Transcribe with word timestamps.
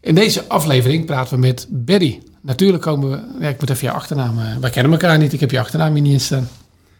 In 0.00 0.14
deze 0.14 0.44
aflevering 0.48 1.06
praten 1.06 1.34
we 1.34 1.46
met 1.46 1.66
Berry. 1.70 2.22
Natuurlijk 2.42 2.82
komen 2.82 3.10
we... 3.10 3.20
Ja, 3.40 3.48
ik 3.48 3.60
moet 3.60 3.70
even 3.70 3.86
je 3.86 3.92
achternaam... 3.92 4.38
eh, 4.38 4.56
wij 4.60 4.70
kennen 4.70 4.92
elkaar 4.92 5.18
niet, 5.18 5.32
ik 5.32 5.40
heb 5.40 5.50
je 5.50 5.60
achternaam 5.60 5.92
hier 5.92 6.02
niet 6.02 6.12
in 6.12 6.20
staan. 6.20 6.48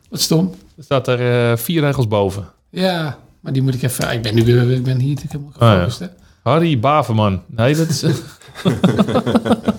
Wat 0.09 0.21
stom. 0.21 0.55
Er 0.77 0.85
staat 0.85 1.09
er 1.09 1.51
eh, 1.51 1.57
vier 1.57 1.81
regels 1.81 2.09
boven. 2.09 2.49
Ja, 2.71 3.19
maar 3.41 3.53
die 3.53 3.63
moet 3.63 3.75
ik 3.75 3.83
even... 3.83 4.13
Ik 4.13 4.23
ben 4.23 4.35
nu 4.35 4.45
weer... 4.45 4.71
Ik 4.71 4.83
ben 4.83 4.99
hier 4.99 5.19
ik 5.23 5.31
helemaal 5.31 5.53
ja. 5.59 5.73
gefocust, 5.73 5.99
hè. 5.99 6.07
Harry 6.43 6.79
Baverman. 6.79 7.43
Nee, 7.47 7.75
dat 7.75 7.89
is... 7.89 8.05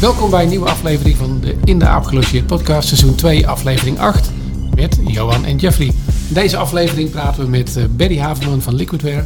Welkom 0.00 0.30
bij 0.30 0.42
een 0.42 0.48
nieuwe 0.48 0.68
aflevering 0.68 1.16
van 1.16 1.40
de 1.40 1.56
In 1.64 1.78
de 1.78 1.86
Aap 1.86 2.04
Gelogeerd 2.04 2.46
podcast, 2.46 2.88
seizoen 2.88 3.14
2, 3.14 3.46
aflevering 3.48 3.98
8, 3.98 4.30
met 4.74 4.98
Johan 5.06 5.44
en 5.44 5.56
Jeffrey. 5.56 5.86
In 6.28 6.34
deze 6.34 6.56
aflevering 6.56 7.10
praten 7.10 7.44
we 7.44 7.48
met 7.50 7.76
eh, 7.76 7.84
Berry 7.90 8.18
Haverman 8.18 8.62
van 8.62 8.74
Liquidware. 8.74 9.24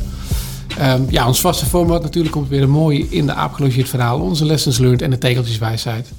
Ehm, 0.78 1.02
ja, 1.08 1.26
ons 1.26 1.40
vaste 1.40 1.66
format 1.66 2.02
natuurlijk 2.02 2.34
komt 2.34 2.48
weer 2.48 2.62
een 2.62 2.70
mooi 2.70 3.06
In 3.10 3.26
de 3.26 3.32
Aap 3.32 3.52
Gelogeerd 3.52 3.88
verhaal, 3.88 4.20
onze 4.20 4.44
lessons 4.44 4.78
learned 4.78 5.02
en 5.02 5.10
de 5.10 5.18
tegeltjeswijsheid. 5.18 6.12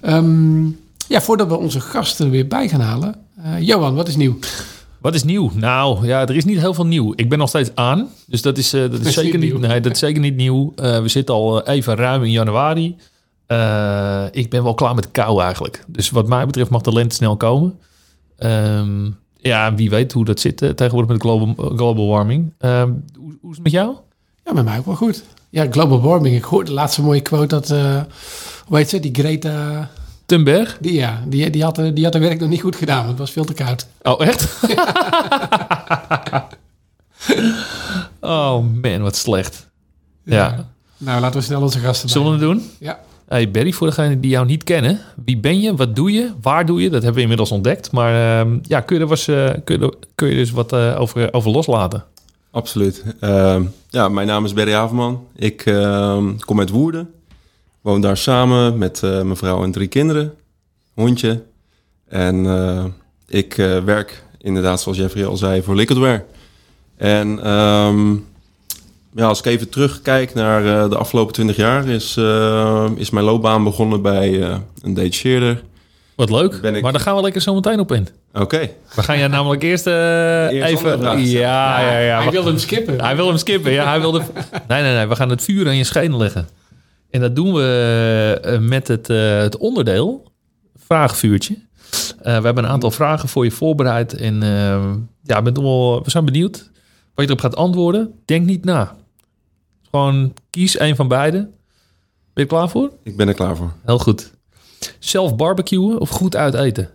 Ehm, 0.00 0.66
ja, 1.08 1.20
voordat 1.20 1.48
we 1.48 1.56
onze 1.56 1.80
gasten 1.80 2.24
er 2.24 2.30
weer 2.30 2.46
bij 2.46 2.68
gaan 2.68 2.80
halen, 2.80 3.14
eh, 3.42 3.60
Johan, 3.60 3.94
wat 3.94 4.08
is 4.08 4.16
nieuw? 4.16 4.38
Wat 4.98 5.14
is 5.14 5.24
nieuw? 5.24 5.50
Nou, 5.54 6.06
ja, 6.06 6.20
er 6.20 6.36
is 6.36 6.44
niet 6.44 6.58
heel 6.58 6.74
veel 6.74 6.86
nieuw. 6.86 7.12
Ik 7.16 7.28
ben 7.28 7.38
nog 7.38 7.48
steeds 7.48 7.70
aan, 7.74 8.08
dus 8.26 8.42
dat 8.42 8.58
is, 8.58 8.72
eh, 8.72 8.80
dat 8.80 9.00
is, 9.00 9.06
is 9.06 9.14
zeker 9.14 9.38
niet 9.38 9.52
nieuw. 9.52 9.68
nee, 9.68 9.80
dat 9.80 9.92
is 9.92 9.98
zeker 9.98 10.20
niet 10.20 10.36
nieuw. 10.36 10.72
We 10.76 11.08
zitten 11.08 11.34
al 11.34 11.66
even 11.66 11.96
ruim 11.96 12.22
in 12.22 12.30
januari. 12.30 12.96
Eh, 13.48 14.24
ik 14.30 14.50
ben 14.50 14.62
wel 14.62 14.74
klaar 14.74 14.94
met 14.94 15.10
kou 15.10 15.42
eigenlijk. 15.42 15.84
Dus 15.86 16.10
wat 16.10 16.28
mij 16.28 16.46
betreft 16.46 16.70
mag 16.70 16.82
de 16.82 16.92
lente 16.92 17.14
snel 17.14 17.36
komen. 17.36 17.78
Ehm, 18.36 19.10
ja, 19.36 19.74
wie 19.74 19.90
weet 19.90 20.12
hoe 20.12 20.24
dat 20.24 20.40
zit 20.40 20.62
eh, 20.62 20.70
tegenwoordig 20.70 21.10
met 21.10 21.20
global, 21.20 21.74
global 21.76 22.08
warming. 22.08 22.52
Ehm, 22.58 22.92
hoe, 23.18 23.36
hoe 23.40 23.50
is 23.50 23.56
het 23.56 23.62
met 23.62 23.72
jou? 23.72 23.96
Ja, 24.44 24.52
met 24.52 24.64
mij 24.64 24.78
ook 24.78 24.86
wel 24.86 24.94
goed. 24.94 25.24
Ja, 25.50 25.66
global 25.70 26.00
warming. 26.00 26.36
Ik 26.36 26.44
hoorde 26.44 26.68
de 26.68 26.72
laatste 26.72 27.02
mooie 27.02 27.20
quote 27.20 27.46
dat, 27.46 27.70
eh 27.70 28.00
hoe 28.66 28.76
heet 28.76 28.88
ze, 28.88 29.00
die 29.00 29.14
Greta... 29.14 29.90
Tunberg? 30.26 30.78
Die, 30.80 30.92
ja, 30.92 31.22
die, 31.26 31.50
die, 31.50 31.62
had, 31.62 31.76
die 31.76 32.04
had 32.04 32.12
haar 32.12 32.22
werk 32.22 32.40
nog 32.40 32.48
niet 32.48 32.60
goed 32.60 32.76
gedaan, 32.76 32.98
want 32.98 33.08
het 33.08 33.18
was 33.18 33.30
veel 33.30 33.44
te 33.44 33.54
koud. 33.54 33.86
Oh, 34.02 34.26
echt? 34.26 34.58
oh 38.20 38.64
man, 38.82 39.02
wat 39.02 39.16
slecht. 39.16 39.68
Ja. 40.24 40.68
Nou, 40.96 41.20
laten 41.20 41.40
we 41.40 41.46
snel 41.46 41.62
onze 41.62 41.78
gasten 41.78 42.08
Zullen 42.08 42.26
we 42.26 42.32
het 42.32 42.40
doen? 42.40 42.70
Ja. 42.78 42.98
Hey 43.28 43.50
Barry, 43.50 43.72
voor 43.72 43.86
degenen 43.86 44.20
die 44.20 44.30
jou 44.30 44.46
niet 44.46 44.64
kennen. 44.64 45.00
Wie 45.24 45.38
ben 45.38 45.60
je? 45.60 45.74
Wat 45.74 45.96
doe 45.96 46.12
je? 46.12 46.30
Waar 46.42 46.66
doe 46.66 46.80
je? 46.80 46.90
Dat 46.90 46.98
hebben 46.98 47.14
we 47.14 47.20
inmiddels 47.20 47.52
ontdekt. 47.52 47.92
Maar 47.92 48.40
ehm, 48.40 48.58
ja, 48.62 48.80
kun 48.80 48.96
je 48.96 49.02
er, 49.02 49.08
was, 49.08 49.28
eh, 49.28 49.50
kun 49.64 49.80
je 49.80 49.92
kun 50.14 50.28
je 50.28 50.34
dus 50.34 50.50
wat 50.50 50.72
eh, 50.72 51.00
over, 51.00 51.32
over 51.32 51.50
loslaten? 51.50 52.04
Absoluut. 52.50 53.04
Ehm, 53.20 53.62
ja, 53.90 54.08
mijn 54.08 54.26
naam 54.26 54.44
is 54.44 54.52
Berry 54.52 54.72
Haverman. 54.72 55.26
Ik 55.36 55.66
ehm, 55.66 56.36
kom 56.38 56.58
uit 56.58 56.70
Woerden. 56.70 57.10
Woon 57.80 58.00
daar 58.00 58.16
samen 58.16 58.78
met 58.78 59.02
eh, 59.02 59.10
mijn 59.10 59.36
vrouw 59.36 59.62
en 59.62 59.72
drie 59.72 59.88
kinderen. 59.88 60.34
Hondje. 60.94 61.42
En 62.08 62.46
ik 63.26 63.54
werk 63.84 64.24
inderdaad, 64.38 64.80
zoals 64.80 64.98
Jeffrey 64.98 65.26
al 65.26 65.36
zei, 65.36 65.62
voor 65.62 65.74
Liquidware. 65.74 66.24
En 66.96 67.42
ehm, 67.42 68.16
ja, 69.14 69.26
als 69.26 69.38
ik 69.38 69.44
even 69.44 69.68
terugkijk 69.68 70.34
naar 70.34 70.82
eh, 70.84 70.90
de 70.90 70.96
afgelopen 70.96 71.32
20 71.32 71.56
jaar... 71.56 71.88
is, 71.88 72.16
eh, 72.16 72.86
is 72.96 73.10
mijn 73.10 73.24
loopbaan 73.24 73.64
begonnen 73.64 74.02
bij 74.02 74.42
eh, 74.42 74.56
een 74.82 74.94
detacheerder. 74.94 75.62
Wat 76.16 76.30
leuk. 76.30 76.60
Ben 76.60 76.74
ik- 76.74 76.82
Maar 76.82 76.92
daar 76.92 77.00
gaan 77.00 77.16
we 77.16 77.22
lekker 77.22 77.40
zo 77.40 77.54
meteen 77.54 77.80
op 77.80 77.92
in. 77.92 78.08
Oké. 78.32 78.70
We 78.94 79.02
gaan 79.02 79.18
je 79.18 79.28
namelijk 79.28 79.62
eerst, 79.62 79.86
eh, 79.86 80.50
Eerst 80.50 80.68
even... 80.72 81.00
Ja, 81.28 81.80
ja, 81.80 81.98
ja. 81.98 82.22
Hij 82.22 82.30
wilde 82.30 82.48
hem 82.48 82.58
skippen. 82.58 83.00
Hij 83.00 83.16
wil 83.16 83.28
hem 83.28 83.36
skippen. 83.36 83.72
Ja, 83.72 83.88
hij 83.88 84.00
wilde... 84.00 84.18
Nee, 84.68 84.82
nee, 84.82 84.94
nee. 84.94 85.06
We 85.06 85.16
gaan 85.16 85.30
het 85.30 85.42
vuur 85.42 85.66
aan 85.66 85.76
je 85.76 85.84
schenen 85.84 86.18
leggen. 86.18 86.48
En 87.10 87.20
dat 87.20 87.36
doen 87.36 87.52
we 87.54 88.58
met 88.60 88.88
het, 88.88 89.10
eh, 89.10 89.38
het 89.38 89.56
onderdeel 89.56 90.32
vraagvuurtje. 90.86 91.54
Eh, 91.54 92.38
we 92.38 92.44
hebben 92.44 92.64
een 92.64 92.70
aantal 92.70 92.90
vragen 92.90 93.28
voor 93.28 93.44
je 93.44 93.50
voorbereid. 93.50 94.14
En 94.14 94.40
ja, 95.22 95.42
ben 95.42 95.52
toch 95.52 95.64
wel, 95.64 96.00
we 96.04 96.10
zijn 96.10 96.24
benieuwd 96.24 96.70
wat 97.14 97.24
je 97.24 97.24
erop 97.24 97.40
gaat 97.40 97.56
antwoorden. 97.56 98.12
Denk 98.24 98.46
niet 98.46 98.64
na. 98.64 98.96
Gewoon 99.90 100.34
kies 100.50 100.78
een 100.80 100.96
van 100.96 101.08
beide. 101.08 101.38
Ben 101.38 101.50
je 102.34 102.40
er 102.42 102.46
klaar 102.46 102.68
voor? 102.68 102.90
Ik 103.02 103.16
ben 103.16 103.28
er 103.28 103.34
klaar 103.34 103.56
voor. 103.56 103.72
Heel 103.84 103.98
goed. 103.98 104.32
Zelf 104.98 105.36
barbecuen 105.36 105.98
of 106.00 106.08
goed 106.10 106.36
uit 106.36 106.54
eten? 106.54 106.90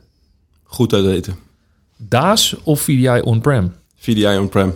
Goed 0.63 0.93
uit 0.93 1.05
eten. 1.05 1.35
DAS 1.97 2.55
of 2.63 2.81
VDI 2.81 3.19
on-prem? 3.23 3.73
VDI 3.95 4.37
on-prem. 4.37 4.73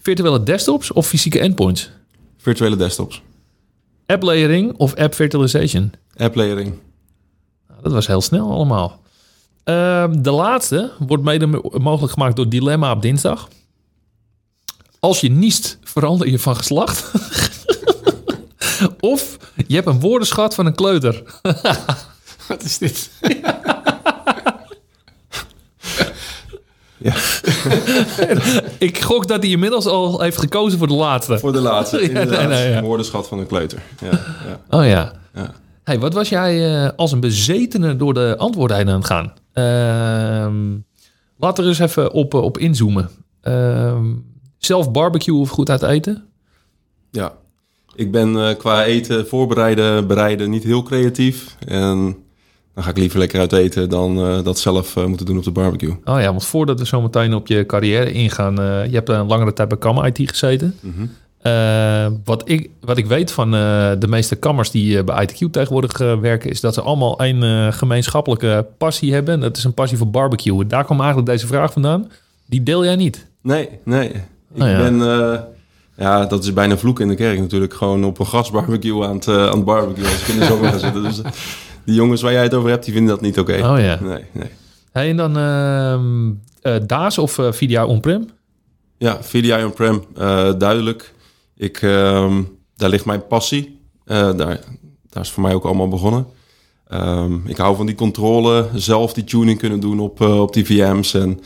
Virtuele 0.00 0.42
desktops 0.42 0.92
of 0.92 1.06
fysieke 1.06 1.40
endpoints? 1.40 1.90
Virtuele 2.36 2.76
desktops. 2.76 3.22
App 4.06 4.22
layering 4.22 4.72
of 4.76 4.94
app 4.94 5.14
virtualization? 5.14 5.92
App 6.16 6.34
layering. 6.34 6.74
Nou, 7.68 7.82
dat 7.82 7.92
was 7.92 8.06
heel 8.06 8.20
snel 8.20 8.50
allemaal. 8.52 9.00
Ehm, 9.64 10.22
de 10.22 10.30
laatste 10.30 10.90
wordt 10.98 11.22
mede 11.22 11.46
mo- 11.46 11.70
mogelijk 11.72 12.12
gemaakt 12.12 12.36
door 12.36 12.48
Dilemma 12.48 12.92
op 12.92 13.02
dinsdag. 13.02 13.48
Als 15.00 15.20
je 15.20 15.30
niest, 15.30 15.78
verander 15.84 16.28
je 16.28 16.38
van 16.38 16.56
geslacht. 16.56 17.10
of 19.00 19.36
je 19.66 19.74
hebt 19.74 19.86
een 19.86 20.00
woordenschat 20.00 20.54
van 20.54 20.66
een 20.66 20.74
kleuter. 20.74 21.22
Wat 22.48 22.62
is 22.62 22.78
dit? 22.78 23.10
Ja. 26.96 27.14
Ik 28.78 29.02
gok 29.02 29.26
dat 29.28 29.42
hij 29.42 29.50
inmiddels 29.50 29.86
al 29.86 30.20
heeft 30.20 30.38
gekozen 30.38 30.78
voor 30.78 30.86
de 30.88 30.94
laatste. 30.94 31.38
Voor 31.38 31.52
de 31.52 31.60
laatste, 31.60 31.96
Ja, 31.96 32.02
inderdaad. 32.02 32.48
nee, 32.48 32.58
nee, 32.58 32.70
ja. 32.70 32.82
Woordenschat 32.82 33.28
van 33.28 33.38
een 33.38 33.46
kleuter. 33.46 33.82
Ja, 34.00 34.10
ja. 34.10 34.78
Oh 34.78 34.86
ja. 34.86 35.12
Ja. 35.34 35.52
Hey, 35.84 35.98
wat 35.98 36.14
was 36.14 36.28
jij 36.28 36.82
eh, 36.84 36.90
als 36.96 37.12
een 37.12 37.20
bezetene 37.20 37.96
door 37.96 38.14
de 38.14 38.34
antwoorden 38.38 38.76
heen 38.76 38.88
aan 38.88 38.98
het 38.98 39.06
gaan? 39.06 39.32
Ehm 39.52 40.76
laten 41.38 41.64
we 41.64 41.70
er 41.70 41.80
eens 41.80 41.90
even 41.90 42.12
op, 42.12 42.34
eh, 42.34 42.42
op 42.42 42.58
inzoomen. 42.58 43.10
Ehm, 43.40 44.06
zelf 44.58 44.90
barbecue 44.90 45.38
of 45.40 45.48
goed 45.48 45.70
uit 45.70 45.82
eten? 45.82 46.24
ja. 47.10 47.32
Ik 47.98 48.10
ben 48.10 48.48
eh, 48.48 48.56
qua 48.56 48.84
eten, 48.84 49.28
voorbereiden, 49.28 50.06
bereiden 50.06 50.50
niet 50.50 50.64
heel 50.64 50.82
creatief. 50.82 51.56
En 51.66 52.16
dan 52.74 52.84
ga 52.84 52.90
ik 52.90 52.96
liever 52.96 53.18
lekker 53.18 53.40
uit 53.40 53.52
eten 53.52 53.88
dan 53.88 54.18
eh, 54.18 54.42
dat 54.44 54.58
zelf 54.58 54.96
eh, 54.96 55.04
moeten 55.04 55.26
doen 55.26 55.36
op 55.36 55.44
de 55.44 55.50
barbecue. 55.50 55.96
Oh 56.04 56.20
ja, 56.20 56.30
want 56.30 56.44
voordat 56.44 56.78
we 56.78 56.86
zo 56.86 57.00
meteen 57.00 57.34
op 57.34 57.46
je 57.46 57.66
carrière 57.66 58.12
ingaan... 58.12 58.54
je 58.90 58.94
hebt 58.94 59.08
een 59.08 59.26
langere 59.26 59.52
tijd 59.52 59.68
bij 59.68 59.78
Kam 59.78 60.04
IT 60.04 60.18
gezeten. 60.24 60.74
Mhm. 60.80 61.06
Wat, 62.24 62.48
ik, 62.48 62.70
wat 62.80 62.98
ik 62.98 63.06
weet 63.06 63.32
van 63.32 63.50
de 63.50 64.06
meeste 64.08 64.36
kammers 64.36 64.70
die 64.70 65.04
bij 65.04 65.28
ITQ 65.28 65.50
tegenwoordig 65.50 65.98
werken... 65.98 66.50
is 66.50 66.60
dat 66.60 66.74
ze 66.74 66.82
allemaal 66.82 67.22
een 67.22 67.72
gemeenschappelijke 67.72 68.66
passie 68.78 69.12
hebben. 69.12 69.34
En 69.34 69.40
dat 69.40 69.56
is 69.56 69.64
een 69.64 69.74
passie 69.74 69.98
voor 69.98 70.10
barbecue. 70.10 70.66
Daar 70.66 70.84
kwam 70.84 70.98
eigenlijk 70.98 71.28
deze 71.28 71.46
vraag 71.46 71.72
vandaan. 71.72 72.10
Die 72.46 72.62
deel 72.62 72.84
jij 72.84 72.96
niet. 72.96 73.26
Nee, 73.42 73.68
nee. 73.84 74.12
Ik 74.54 74.62
Oh 74.62 74.68
ja. 74.68 74.78
ben, 74.78 75.02
eh, 75.02 75.40
ja, 75.98 76.26
dat 76.26 76.44
is 76.44 76.52
bijna 76.52 76.76
vloek 76.76 77.00
in 77.00 77.08
de 77.08 77.14
kerk 77.14 77.38
natuurlijk. 77.38 77.74
Gewoon 77.74 78.04
op 78.04 78.18
een 78.18 78.26
gasbarbecue 78.26 79.04
aan 79.04 79.14
het, 79.14 79.26
eh, 79.28 79.46
aan 79.46 79.56
het 79.56 79.64
barbecue 79.64 80.04
als 80.04 80.20
ik 80.20 80.28
in 80.28 80.38
de 80.38 80.44
zomer 80.44 80.70
ga 80.70 80.78
zitten. 80.78 81.02
Dus 81.02 81.22
eh, 81.22 81.30
die 81.84 81.94
jongens 81.94 82.22
waar 82.22 82.32
jij 82.32 82.42
het 82.42 82.54
over 82.54 82.70
hebt, 82.70 82.84
die 82.84 82.92
vinden 82.94 83.14
dat 83.14 83.20
niet 83.20 83.38
oké. 83.38 83.52
Oh 83.52 83.80
ja. 83.80 83.98
Nee, 84.00 84.24
nee. 84.32 84.48
Hey, 84.92 85.08
en 85.08 85.16
dan 85.16 85.36
ehm 85.38 86.30
eh, 86.62 86.86
DAS 86.86 87.18
of 87.18 87.32
VDI 87.32 87.78
on-prem? 87.78 88.28
Ja, 88.98 89.22
VDI 89.22 89.64
on-prem, 89.64 90.04
duidelijk. 90.58 91.14
Ik, 91.56 91.82
ehm, 91.82 92.42
daar 92.76 92.88
ligt 92.88 93.04
mijn 93.04 93.26
passie. 93.26 93.80
Daar, 94.04 94.36
daar 95.08 95.22
is 95.22 95.30
voor 95.30 95.42
mij 95.42 95.54
ook 95.54 95.64
allemaal 95.64 95.88
begonnen. 95.88 96.26
Ehm, 96.88 97.46
ik 97.46 97.56
hou 97.56 97.76
van 97.76 97.86
die 97.86 97.94
controle, 97.94 98.68
zelf 98.74 99.12
die 99.12 99.24
tuning 99.24 99.58
kunnen 99.58 99.80
doen 99.80 100.00
op, 100.00 100.20
op 100.20 100.52
die 100.52 100.66
VM's 100.66 101.14
en 101.14 101.40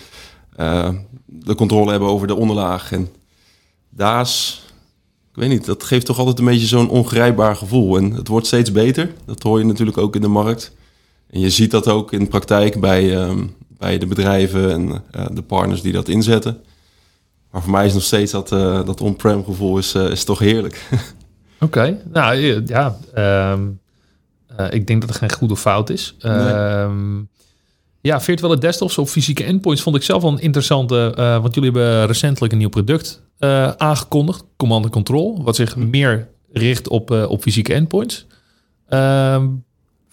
eh, 0.62 0.94
de 1.26 1.54
controle 1.54 1.90
hebben 1.90 2.08
over 2.08 2.26
de 2.26 2.34
onderlaag. 2.34 2.92
En 2.92 3.08
DAS, 3.90 4.62
ik 5.30 5.36
weet 5.36 5.48
niet, 5.48 5.64
dat 5.64 5.82
geeft 5.82 6.06
toch 6.06 6.18
altijd 6.18 6.38
een 6.38 6.44
beetje 6.44 6.66
zo'n 6.66 6.88
ongrijpbaar 6.88 7.56
gevoel. 7.56 7.96
En 7.96 8.10
het 8.10 8.28
wordt 8.28 8.46
steeds 8.46 8.72
beter, 8.72 9.12
dat 9.24 9.42
hoor 9.42 9.58
je 9.58 9.64
natuurlijk 9.64 9.98
ook 9.98 10.14
in 10.14 10.20
de 10.20 10.28
markt. 10.28 10.72
En 11.30 11.40
je 11.40 11.50
ziet 11.50 11.70
dat 11.70 11.88
ook 11.88 12.12
in 12.12 12.18
de 12.18 12.26
praktijk 12.26 12.80
bij, 12.80 13.16
ehm, 13.16 13.46
bij 13.78 13.98
de 13.98 14.06
bedrijven 14.06 14.70
en 14.70 15.02
eh, 15.10 15.26
de 15.32 15.42
partners 15.42 15.82
die 15.82 15.92
dat 15.92 16.08
inzetten. 16.08 16.60
Maar 17.50 17.62
voor 17.62 17.70
mij 17.70 17.86
is 17.86 17.94
nog 17.94 18.02
steeds 18.02 18.32
dat, 18.32 18.52
eh, 18.52 18.84
dat 18.86 19.00
on-prem 19.00 19.44
gevoel 19.44 19.78
is, 19.78 19.94
is 19.94 20.24
toch 20.24 20.38
heerlijk. 20.38 20.88
Oké, 21.60 22.02
nou 22.12 22.36
ja, 22.66 22.96
ehm, 23.14 23.68
eh, 24.56 24.66
ik 24.70 24.86
denk 24.86 25.00
dat 25.00 25.10
er 25.10 25.16
geen 25.16 25.32
goed 25.32 25.50
of 25.50 25.60
fout 25.60 25.90
is. 25.90 26.14
Ehm, 26.18 27.20
ja, 28.02 28.20
virtuele 28.20 28.58
desktops 28.58 28.98
of 28.98 29.10
fysieke 29.10 29.44
endpoints 29.44 29.82
vond 29.82 29.96
ik 29.96 30.02
zelf 30.02 30.22
wel 30.22 30.32
een 30.32 30.40
interessante, 30.40 31.12
eh, 31.16 31.40
want 31.40 31.54
jullie 31.54 31.70
hebben 31.70 32.06
recentelijk 32.06 32.52
een 32.52 32.58
nieuw 32.58 32.68
product 32.68 33.22
eh, 33.38 33.70
aangekondigd, 33.70 34.44
Command 34.56 34.84
and 34.84 34.92
Control, 34.92 35.42
wat 35.42 35.56
zich 35.56 35.76
meer 35.76 36.28
richt 36.52 36.88
op, 36.88 37.10
eh, 37.10 37.30
op 37.30 37.42
fysieke 37.42 37.74
endpoints. 37.74 38.26
Ehm 38.88 39.46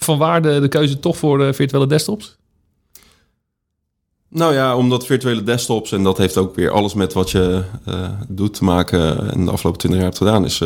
vanwaar 0.01 0.41
de, 0.41 0.59
de 0.59 0.67
keuze 0.67 0.99
toch 0.99 1.17
voor 1.17 1.53
virtuele 1.53 1.87
desktops? 1.87 2.37
Nou 4.29 4.53
ja, 4.53 4.75
omdat 4.75 5.05
virtuele 5.05 5.43
desktops, 5.43 5.91
en 5.91 6.03
dat 6.03 6.17
heeft 6.17 6.37
ook 6.37 6.55
weer 6.55 6.71
alles 6.71 6.93
met 6.93 7.13
wat 7.13 7.31
je 7.31 7.63
doet 8.27 8.53
te 8.53 8.63
maken 8.63 9.31
en 9.31 9.45
de 9.45 9.51
afgelopen 9.51 9.79
20 9.79 9.99
jaar 9.99 10.09
hebt 10.09 10.17
gedaan, 10.17 10.45
is, 10.45 10.61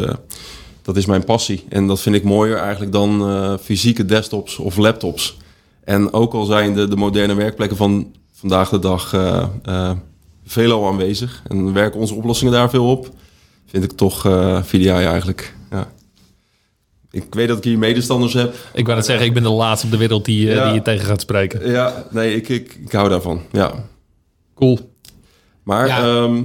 dat 0.81 0.97
is 0.97 1.05
mijn 1.05 1.23
passie. 1.23 1.65
En 1.69 1.87
dat 1.87 2.01
vind 2.01 2.15
ik 2.15 2.23
mooier 2.23 2.57
eigenlijk 2.57 2.91
dan 2.91 3.59
fysieke 3.59 4.05
desktops 4.05 4.57
of 4.57 4.77
laptops. 4.77 5.37
En 5.83 6.13
ook 6.13 6.33
al 6.33 6.45
zijn 6.45 6.73
de, 6.73 6.87
de 6.87 6.95
moderne 6.95 7.33
werkplekken 7.33 7.77
van 7.77 8.11
vandaag 8.33 8.69
de 8.69 8.79
dag 8.79 9.13
eh, 9.13 9.91
veelal 10.45 10.87
aanwezig 10.87 11.41
en 11.47 11.73
werken 11.73 11.99
onze 11.99 12.13
oplossingen 12.13 12.53
daar 12.53 12.69
veel 12.69 12.89
op, 12.89 13.09
vind 13.65 13.83
ik 13.83 13.91
toch 13.91 14.25
eh 14.25 14.63
VDI 14.63 14.89
eigenlijk. 14.89 15.55
Ja. 15.71 15.91
Ik 17.11 17.25
weet 17.29 17.47
dat 17.47 17.57
ik 17.57 17.63
hier 17.63 17.77
medestanders 17.77 18.33
heb. 18.33 18.55
Ik 18.73 18.83
wou 18.85 18.97
net 18.97 19.05
zeggen, 19.05 19.25
ik 19.25 19.33
ben 19.33 19.43
de 19.43 19.49
laatste 19.49 19.85
op 19.85 19.91
de 19.91 19.97
wereld 19.97 20.25
die, 20.25 20.45
Ja. 20.47 20.65
die 20.65 20.73
je 20.73 20.81
tegen 20.81 21.05
gaat 21.05 21.21
spreken. 21.21 21.71
Ja, 21.71 22.05
nee, 22.11 22.35
ik, 22.35 22.49
ik, 22.49 22.77
ik 22.85 22.91
hou 22.91 23.09
daarvan. 23.09 23.41
Ja. 23.51 23.71
Cool. 24.55 24.79
Maar 25.63 25.87
Ja. 25.87 25.99
ehm, 26.05 26.43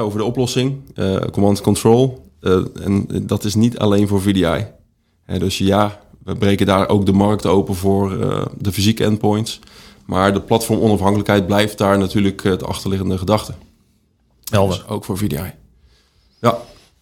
over 0.00 0.18
de 0.18 0.24
oplossing, 0.24 0.76
command 1.30 1.60
control, 1.60 2.26
en 2.82 3.06
dat 3.22 3.44
is 3.44 3.54
niet 3.54 3.78
alleen 3.78 4.08
voor 4.08 4.22
VDI. 4.22 4.66
Dus 5.38 5.58
ja, 5.58 6.00
we 6.28 6.36
breken 6.36 6.66
daar 6.66 6.88
ook 6.88 7.06
de 7.06 7.12
markt 7.12 7.46
open 7.46 7.74
voor 7.74 8.22
eh, 8.22 8.46
de 8.58 8.72
fysieke 8.72 9.04
endpoints. 9.04 9.60
Maar 10.04 10.32
de 10.32 10.40
platform 10.40 10.80
onafhankelijkheid 10.80 11.46
blijft 11.46 11.78
daar 11.78 11.98
natuurlijk 11.98 12.42
het 12.42 12.64
achterliggende 12.64 13.18
gedachte. 13.18 13.52
Helder. 14.50 14.76
Dus 14.78 14.86
ook 14.86 15.04
voor 15.04 15.18
VDI. 15.18 15.52
Ja, 16.40 16.58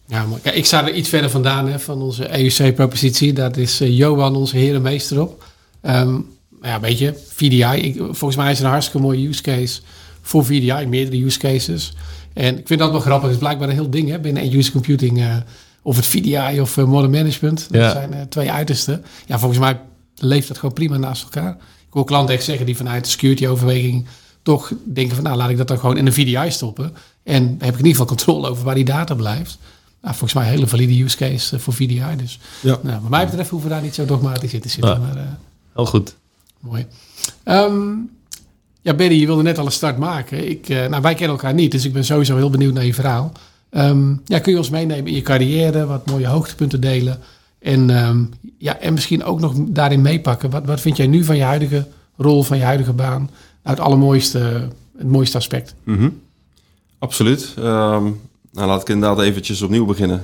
Ja, 0.07 0.25
maar 0.25 0.39
kijk, 0.39 0.55
ik 0.55 0.65
sta 0.65 0.87
er 0.87 0.93
iets 0.93 1.09
verder 1.09 1.29
vandaan 1.29 1.67
hè, 1.67 1.79
van 1.79 2.01
onze 2.01 2.39
EUC-propositie. 2.39 3.33
Daar 3.33 3.57
is 3.57 3.81
eh, 3.81 3.97
Johan 3.97 4.35
onze 4.35 4.57
herenmeester 4.57 5.21
op. 5.21 5.43
Ehm, 5.81 6.13
maar 6.49 6.69
ja, 6.69 6.79
weet 6.79 6.97
je, 6.97 7.13
VDI. 7.29 7.81
Ik, 7.81 7.95
volgens 7.95 8.35
mij 8.35 8.51
is 8.51 8.57
het 8.57 8.65
een 8.65 8.71
hartstikke 8.71 9.05
mooie 9.07 9.27
use 9.27 9.41
case 9.41 9.81
voor 10.21 10.45
VDI. 10.45 10.85
Meerdere 10.87 11.23
use 11.23 11.39
cases. 11.39 11.93
En 12.33 12.57
ik 12.57 12.67
vind 12.67 12.79
dat 12.79 12.91
wel 12.91 12.99
grappig. 12.99 13.23
Het 13.23 13.31
is 13.31 13.37
blijkbaar 13.43 13.67
een 13.69 13.73
heel 13.73 13.89
ding 13.89 14.09
hè, 14.09 14.19
binnen 14.19 14.53
user 14.57 14.71
computing. 14.71 15.19
eh, 15.19 15.35
of 15.87 15.95
het 15.95 16.05
VDI 16.05 16.59
of 16.61 16.77
eh, 16.77 16.83
modern 16.85 17.11
management. 17.11 17.67
Dat 17.71 17.81
Ja. 17.81 17.91
zijn 17.91 18.13
eh, 18.13 18.21
twee 18.21 18.51
uitersten. 18.51 19.05
Ja, 19.25 19.39
volgens 19.39 19.59
mij 19.59 19.79
leeft 20.15 20.47
dat 20.47 20.57
gewoon 20.57 20.73
prima 20.73 20.97
naast 20.97 21.23
elkaar. 21.23 21.51
Ik 21.87 21.93
hoor 21.93 22.05
klanten 22.05 22.35
echt 22.35 22.43
zeggen 22.43 22.65
die 22.65 22.77
vanuit 22.77 23.03
de 23.03 23.09
security 23.09 23.47
overweging 23.47 24.05
toch 24.41 24.71
denken 24.85 25.15
van 25.15 25.23
nou 25.23 25.37
laat 25.37 25.49
ik 25.49 25.57
dat 25.57 25.67
dan 25.67 25.79
gewoon 25.79 25.97
in 25.97 26.05
een 26.05 26.13
VDI 26.13 26.51
stoppen. 26.51 26.93
En 27.23 27.43
heb 27.43 27.73
ik 27.73 27.79
in 27.79 27.85
ieder 27.85 27.91
geval 27.91 28.05
controle 28.05 28.47
over 28.49 28.63
waar 28.63 28.75
die 28.75 28.85
data 28.85 29.15
blijft. 29.15 29.57
Nou, 30.01 30.15
volgens 30.15 30.33
mij 30.33 30.43
een 30.43 30.49
hele 30.49 30.67
valide 30.67 31.03
use 31.03 31.17
case 31.17 31.55
eh, 31.55 31.61
voor 31.61 31.73
VDI. 31.73 32.01
Dus 32.17 32.39
Ja. 32.61 32.77
nou, 32.83 33.01
wat 33.01 33.09
mij 33.09 33.25
betreft 33.25 33.49
hoeven 33.49 33.69
we 33.69 33.75
daar 33.75 33.83
niet 33.83 33.95
zo 33.95 34.05
dogmatisch 34.05 34.53
in 34.53 34.61
te 34.61 34.69
zitten. 34.69 34.91
Ja. 34.91 34.97
Maar 34.97 35.37
Heel 35.75 35.85
goed. 35.85 36.15
mooi. 36.59 36.85
Ehm, 37.43 37.89
ja, 38.81 38.93
Benny, 38.93 39.15
je 39.15 39.25
wilde 39.25 39.43
net 39.43 39.57
al 39.57 39.65
een 39.65 39.71
start 39.71 39.97
maken. 39.97 40.49
Ik, 40.49 40.67
nou, 40.67 41.01
wij 41.01 41.13
kennen 41.13 41.37
elkaar 41.37 41.53
niet, 41.53 41.71
dus 41.71 41.85
ik 41.85 41.93
ben 41.93 42.05
sowieso 42.05 42.35
heel 42.35 42.49
benieuwd 42.49 42.73
naar 42.73 42.85
je 42.85 42.93
verhaal. 42.93 43.31
Ehm, 43.69 44.15
ja, 44.25 44.39
kun 44.39 44.51
je 44.51 44.57
ons 44.57 44.69
meenemen 44.69 45.07
in 45.07 45.15
je 45.15 45.21
carrière, 45.21 45.85
wat 45.85 46.05
mooie 46.05 46.27
hoogtepunten 46.27 46.81
delen. 46.81 47.19
En, 47.59 47.89
ehm, 47.89 48.23
ja, 48.57 48.79
en 48.79 48.93
misschien 48.93 49.23
ook 49.23 49.39
nog 49.39 49.53
daarin 49.57 50.01
meepakken. 50.01 50.49
Wat, 50.49 50.65
wat 50.65 50.81
vind 50.81 50.97
jij 50.97 51.07
nu 51.07 51.23
van 51.23 51.37
je 51.37 51.43
huidige 51.43 51.87
rol, 52.17 52.43
van 52.43 52.57
je 52.57 52.63
huidige 52.63 52.93
baan? 52.93 53.29
Nou, 53.63 53.75
het 53.75 53.79
allermooiste, 53.79 54.67
het 54.97 55.07
mooiste 55.07 55.37
aspect. 55.37 55.75
Mhm. 55.83 56.09
Absoluut. 56.99 57.53
Ehm, 57.57 58.03
nou, 58.51 58.67
laat 58.67 58.81
ik 58.81 58.89
inderdaad 58.89 59.19
eventjes 59.19 59.61
opnieuw 59.61 59.85
beginnen. 59.85 60.21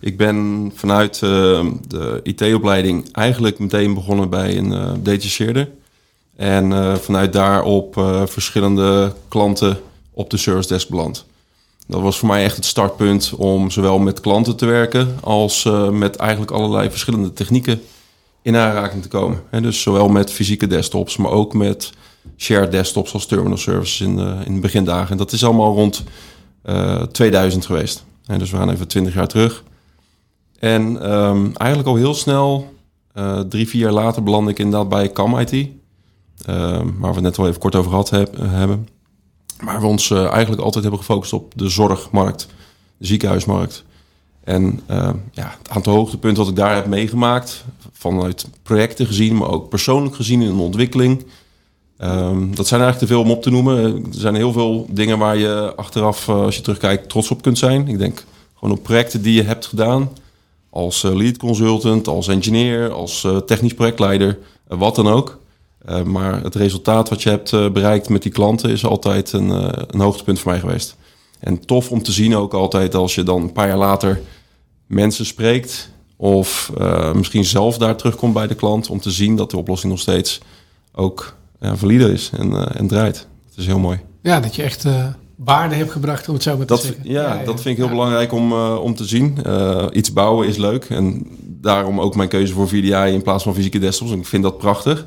Ik 0.00 0.16
ben 0.16 0.70
vanuit 0.74 1.18
de 1.18 2.20
IT-opleiding 2.22 3.12
eigenlijk 3.12 3.58
meteen 3.58 3.94
begonnen 3.94 4.30
bij 4.30 4.58
een 4.58 4.72
eh 4.72 4.92
datageerder. 5.02 5.68
En 6.36 6.72
eh, 6.72 6.94
vanuit 6.94 7.32
daarop 7.32 7.96
eh 7.96 8.26
verschillende 8.26 9.12
klanten 9.28 9.78
op 10.10 10.30
de 10.30 10.36
service 10.36 10.68
desk 10.68 10.88
beland. 10.88 11.26
Dat 11.88 12.00
was 12.00 12.18
voor 12.18 12.28
mij 12.28 12.44
echt 12.44 12.56
het 12.56 12.64
startpunt 12.64 13.32
om 13.36 13.70
zowel 13.70 13.98
met 13.98 14.20
klanten 14.20 14.56
te 14.56 14.66
werken 14.66 15.16
als 15.20 15.64
eh, 15.64 15.88
met 15.90 16.16
eigenlijk 16.16 16.50
allerlei 16.50 16.90
verschillende 16.90 17.32
technieken 17.32 17.80
in 18.42 18.56
aanraking 18.56 19.02
te 19.02 19.08
komen. 19.08 19.42
Hè, 19.50 19.60
dus 19.60 19.82
zowel 19.82 20.08
met 20.08 20.32
fysieke 20.32 20.66
desktops, 20.66 21.16
maar 21.16 21.30
ook 21.30 21.54
met 21.54 21.92
shared 22.36 22.70
desktops 22.72 23.12
als 23.12 23.26
terminal 23.26 23.56
services 23.58 24.00
in 24.00 24.16
de, 24.16 24.36
in 24.44 24.54
de 24.54 24.60
begindagen. 24.60 25.10
En 25.10 25.16
dat 25.16 25.32
is 25.32 25.44
allemaal 25.44 25.74
rond 25.74 26.04
eh 26.62 27.02
2000 27.02 27.66
geweest. 27.66 28.04
Hè, 28.26 28.38
dus 28.38 28.50
we 28.50 28.56
gaan 28.56 28.70
even 28.70 28.88
20 28.88 29.14
jaar 29.14 29.28
terug. 29.28 29.64
En 30.58 31.02
ehm, 31.02 31.50
eigenlijk 31.54 31.88
al 31.88 31.96
heel 31.96 32.14
snel, 32.14 32.72
eh, 33.12 33.40
drie, 33.40 33.68
vier 33.68 33.80
jaar 33.80 33.92
later, 33.92 34.22
belandde 34.22 34.50
ik 34.50 34.58
inderdaad 34.58 34.88
bij 34.88 35.12
CAM 35.12 35.38
IT. 35.38 35.68
ehm, 36.46 36.86
waar 36.98 37.10
we 37.10 37.14
het 37.14 37.20
net 37.22 37.36
wel 37.36 37.46
even 37.48 37.60
kort 37.60 37.74
over 37.74 37.90
gehad 37.90 38.10
heb- 38.10 38.36
hebben. 38.40 38.88
Waar 39.64 39.80
we 39.80 39.86
ons 39.86 40.10
eh, 40.10 40.26
eigenlijk 40.30 40.62
altijd 40.62 40.84
hebben 40.84 41.00
gefocust 41.00 41.32
op 41.32 41.52
de 41.56 41.68
zorgmarkt, 41.68 42.46
de 42.96 43.06
ziekenhuismarkt. 43.06 43.84
En 44.44 44.80
eh, 44.86 45.10
ja, 45.32 45.54
het 45.58 45.70
aantal 45.70 45.94
hoogtepunten 45.94 46.42
wat 46.42 46.52
ik 46.52 46.58
daar 46.58 46.74
heb 46.74 46.86
meegemaakt, 46.86 47.64
vanuit 47.92 48.48
projecten 48.62 49.06
gezien, 49.06 49.36
maar 49.36 49.48
ook 49.48 49.68
persoonlijk 49.68 50.14
gezien 50.14 50.42
in 50.42 50.56
de 50.56 50.62
ontwikkeling. 50.62 51.24
Ehm, 51.96 52.54
dat 52.54 52.66
zijn 52.66 52.80
eigenlijk 52.80 52.98
te 52.98 53.06
veel 53.06 53.20
om 53.20 53.30
op 53.30 53.42
te 53.42 53.50
noemen. 53.50 53.94
Er 53.94 54.02
zijn 54.10 54.34
heel 54.34 54.52
veel 54.52 54.86
dingen 54.90 55.18
waar 55.18 55.36
je 55.36 55.72
achteraf, 55.76 56.28
eh, 56.28 56.42
als 56.42 56.56
je 56.56 56.62
terugkijkt, 56.62 57.08
trots 57.08 57.30
op 57.30 57.42
kunt 57.42 57.58
zijn. 57.58 57.88
Ik 57.88 57.98
denk 57.98 58.24
gewoon 58.54 58.76
op 58.76 58.82
projecten 58.82 59.22
die 59.22 59.34
je 59.34 59.42
hebt 59.42 59.66
gedaan. 59.66 60.10
Als 60.70 61.02
lead 61.02 61.36
consultant, 61.36 62.08
als 62.08 62.28
engineer, 62.28 62.90
als 62.90 63.26
technisch 63.46 63.74
projectleider, 63.74 64.38
wat 64.66 64.94
dan 64.94 65.08
ook. 65.08 65.37
Eh, 65.84 66.02
maar 66.02 66.42
het 66.42 66.54
resultaat 66.54 67.08
wat 67.08 67.22
je 67.22 67.28
hebt 67.30 67.52
eh, 67.52 67.70
bereikt 67.70 68.08
met 68.08 68.22
die 68.22 68.32
klanten 68.32 68.70
is 68.70 68.84
altijd 68.84 69.32
een, 69.32 69.50
eh, 69.50 69.82
een 69.86 70.00
hoogtepunt 70.00 70.38
voor 70.40 70.50
mij 70.50 70.60
geweest. 70.60 70.96
En 71.40 71.64
tof 71.66 71.90
om 71.90 72.02
te 72.02 72.12
zien 72.12 72.36
ook 72.36 72.54
altijd 72.54 72.94
als 72.94 73.14
je 73.14 73.22
dan 73.22 73.42
een 73.42 73.52
paar 73.52 73.68
jaar 73.68 73.76
later 73.76 74.20
mensen 74.86 75.26
spreekt. 75.26 75.90
Of 76.16 76.72
misschien 77.14 77.44
zelf 77.44 77.78
daar 77.78 77.96
terugkomt 77.96 78.34
bij 78.34 78.46
de 78.46 78.54
klant. 78.54 78.88
Om 78.90 79.00
te 79.00 79.10
zien 79.10 79.36
dat 79.36 79.50
de 79.50 79.56
oplossing 79.56 79.92
nog 79.92 80.00
steeds 80.00 80.40
ook 80.94 81.36
valide 81.60 82.12
is 82.12 82.30
en, 82.38 82.74
en 82.76 82.88
draait. 82.88 83.26
Dat 83.48 83.58
is 83.58 83.66
heel 83.66 83.78
mooi. 83.78 84.00
Ja, 84.22 84.40
dat 84.40 84.56
je 84.56 84.62
echt 84.62 84.84
waarde 85.36 85.74
hebt 85.74 85.90
gebracht, 85.90 86.28
om 86.28 86.34
het 86.34 86.42
zo 86.42 86.56
maar 86.56 86.66
te 86.66 86.72
Dat, 86.72 86.82
zeggen. 86.82 87.02
ja, 87.04 87.36
dat 87.44 87.60
vind 87.60 87.66
ik 87.66 87.76
heel 87.76 87.84
Ja. 87.84 87.90
belangrijk 87.90 88.32
om, 88.32 88.52
om 88.62 88.94
te 88.94 89.04
zien. 89.04 89.38
Iets 89.92 90.12
bouwen 90.12 90.48
is 90.48 90.56
leuk. 90.56 90.84
En 90.84 91.26
daarom 91.40 92.00
ook 92.00 92.16
mijn 92.16 92.28
keuze 92.28 92.52
voor 92.52 92.68
VDI 92.68 93.12
in 93.12 93.22
plaats 93.22 93.44
van 93.44 93.54
fysieke 93.54 93.78
desktops. 93.78 94.12
Ik 94.12 94.26
vind 94.26 94.42
dat 94.42 94.58
prachtig. 94.58 95.06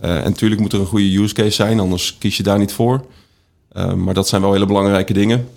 Eh, 0.00 0.16
en 0.16 0.24
natuurlijk 0.24 0.60
moet 0.60 0.72
er 0.72 0.80
een 0.80 0.86
goede 0.86 1.18
use 1.18 1.34
case 1.34 1.50
zijn, 1.50 1.80
anders 1.80 2.18
kies 2.18 2.36
je 2.36 2.42
daar 2.42 2.58
niet 2.58 2.72
voor. 2.72 3.04
Eh, 3.68 3.94
maar 3.94 4.14
dat 4.14 4.28
zijn 4.28 4.42
wel 4.42 4.52
hele 4.52 4.66
belangrijke 4.66 5.12
dingen. 5.12 5.48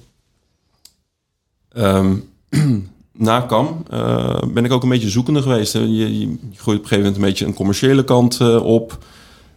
Ehm, 1.70 2.16
na 3.12 3.46
CAM 3.46 3.84
eh, 3.90 4.42
ben 4.54 4.66
ik 4.66 4.72
ook 4.72 4.84
een 4.84 4.90
beetje 4.90 5.10
zoekende 5.10 5.42
geweest. 5.42 5.74
Je, 5.74 6.20
je, 6.20 6.38
groeit 6.56 6.78
op 6.78 6.84
een 6.84 6.90
gegeven 6.90 6.98
moment 6.98 7.16
een 7.16 7.22
beetje 7.22 7.46
een 7.46 7.54
commerciële 7.54 8.04
kant 8.04 8.60
op. 8.62 8.98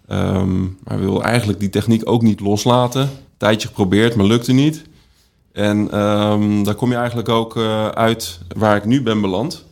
Ehm, 0.09 0.63
maar 0.63 1.01
wil 1.01 1.23
eigenlijk 1.23 1.61
die 1.61 1.71
techniek 1.71 2.03
ook 2.05 2.23
niet 2.23 2.41
loslaten. 2.41 3.11
Tijdje 3.37 3.69
geprobeerd, 3.69 4.15
maar 4.15 4.27
lukte 4.27 4.53
niet. 4.53 4.85
En 5.53 5.91
ehm, 5.91 6.63
daar 6.63 6.75
kom 6.75 6.91
je 6.91 6.97
eigenlijk 6.97 7.29
ook 7.29 7.57
uit 7.95 8.41
waar 8.57 8.77
ik 8.77 8.85
nu 8.85 9.03
ben 9.03 9.21
beland. 9.21 9.65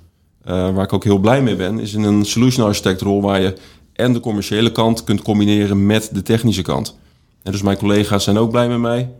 Waar 0.45 0.83
ik 0.83 0.93
ook 0.93 1.05
heel 1.05 1.19
blij 1.19 1.43
mee 1.43 1.57
ben, 1.57 1.79
is 1.79 1.95
in 1.95 2.03
een 2.03 2.25
solution 2.25 2.67
architect 2.67 3.01
rol 3.01 3.23
waar 3.23 3.41
je 3.41 3.55
en 3.95 4.13
de 4.13 4.21
commerciële 4.21 4.73
kant 4.73 5.05
kunt 5.05 5.23
combineren 5.23 5.87
met 5.87 6.11
de 6.13 6.23
technische 6.23 6.63
kant. 6.63 6.97
En 7.43 7.53
dus 7.53 7.63
mijn 7.63 7.77
collega's 7.77 8.25
zijn 8.25 8.39
ook 8.39 8.51
blij 8.51 8.69
met 8.69 8.79
mij. 8.79 9.11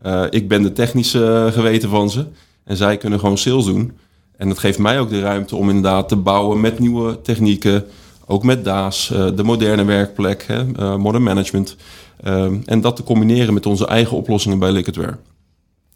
Eh, 0.00 0.24
ik 0.30 0.48
ben 0.48 0.62
de 0.62 0.72
technische 0.72 1.44
eh, 1.46 1.52
geweten 1.52 1.88
van 1.88 2.10
ze. 2.10 2.26
En 2.64 2.76
zij 2.76 2.96
kunnen 2.96 3.18
gewoon 3.18 3.38
sales 3.38 3.64
doen. 3.64 3.92
En 4.36 4.48
dat 4.48 4.58
geeft 4.58 4.78
mij 4.78 5.00
ook 5.00 5.08
de 5.08 5.20
ruimte 5.20 5.56
om 5.56 5.68
inderdaad 5.68 6.08
te 6.08 6.16
bouwen 6.16 6.60
met 6.60 6.78
nieuwe 6.78 7.20
technieken. 7.20 7.84
Ook 8.26 8.42
met 8.42 8.64
DAS, 8.64 9.10
eh, 9.10 9.28
de 9.36 9.42
moderne 9.42 9.84
werkplek, 9.84 10.44
hè, 10.46 10.98
modern 10.98 11.22
management. 11.22 11.76
En 12.64 12.80
dat 12.80 12.96
te 12.96 13.02
combineren 13.02 13.54
met 13.54 13.66
onze 13.66 13.86
eigen 13.86 14.16
oplossingen 14.16 14.58
bij 14.58 14.72
Liquidware. 14.72 15.16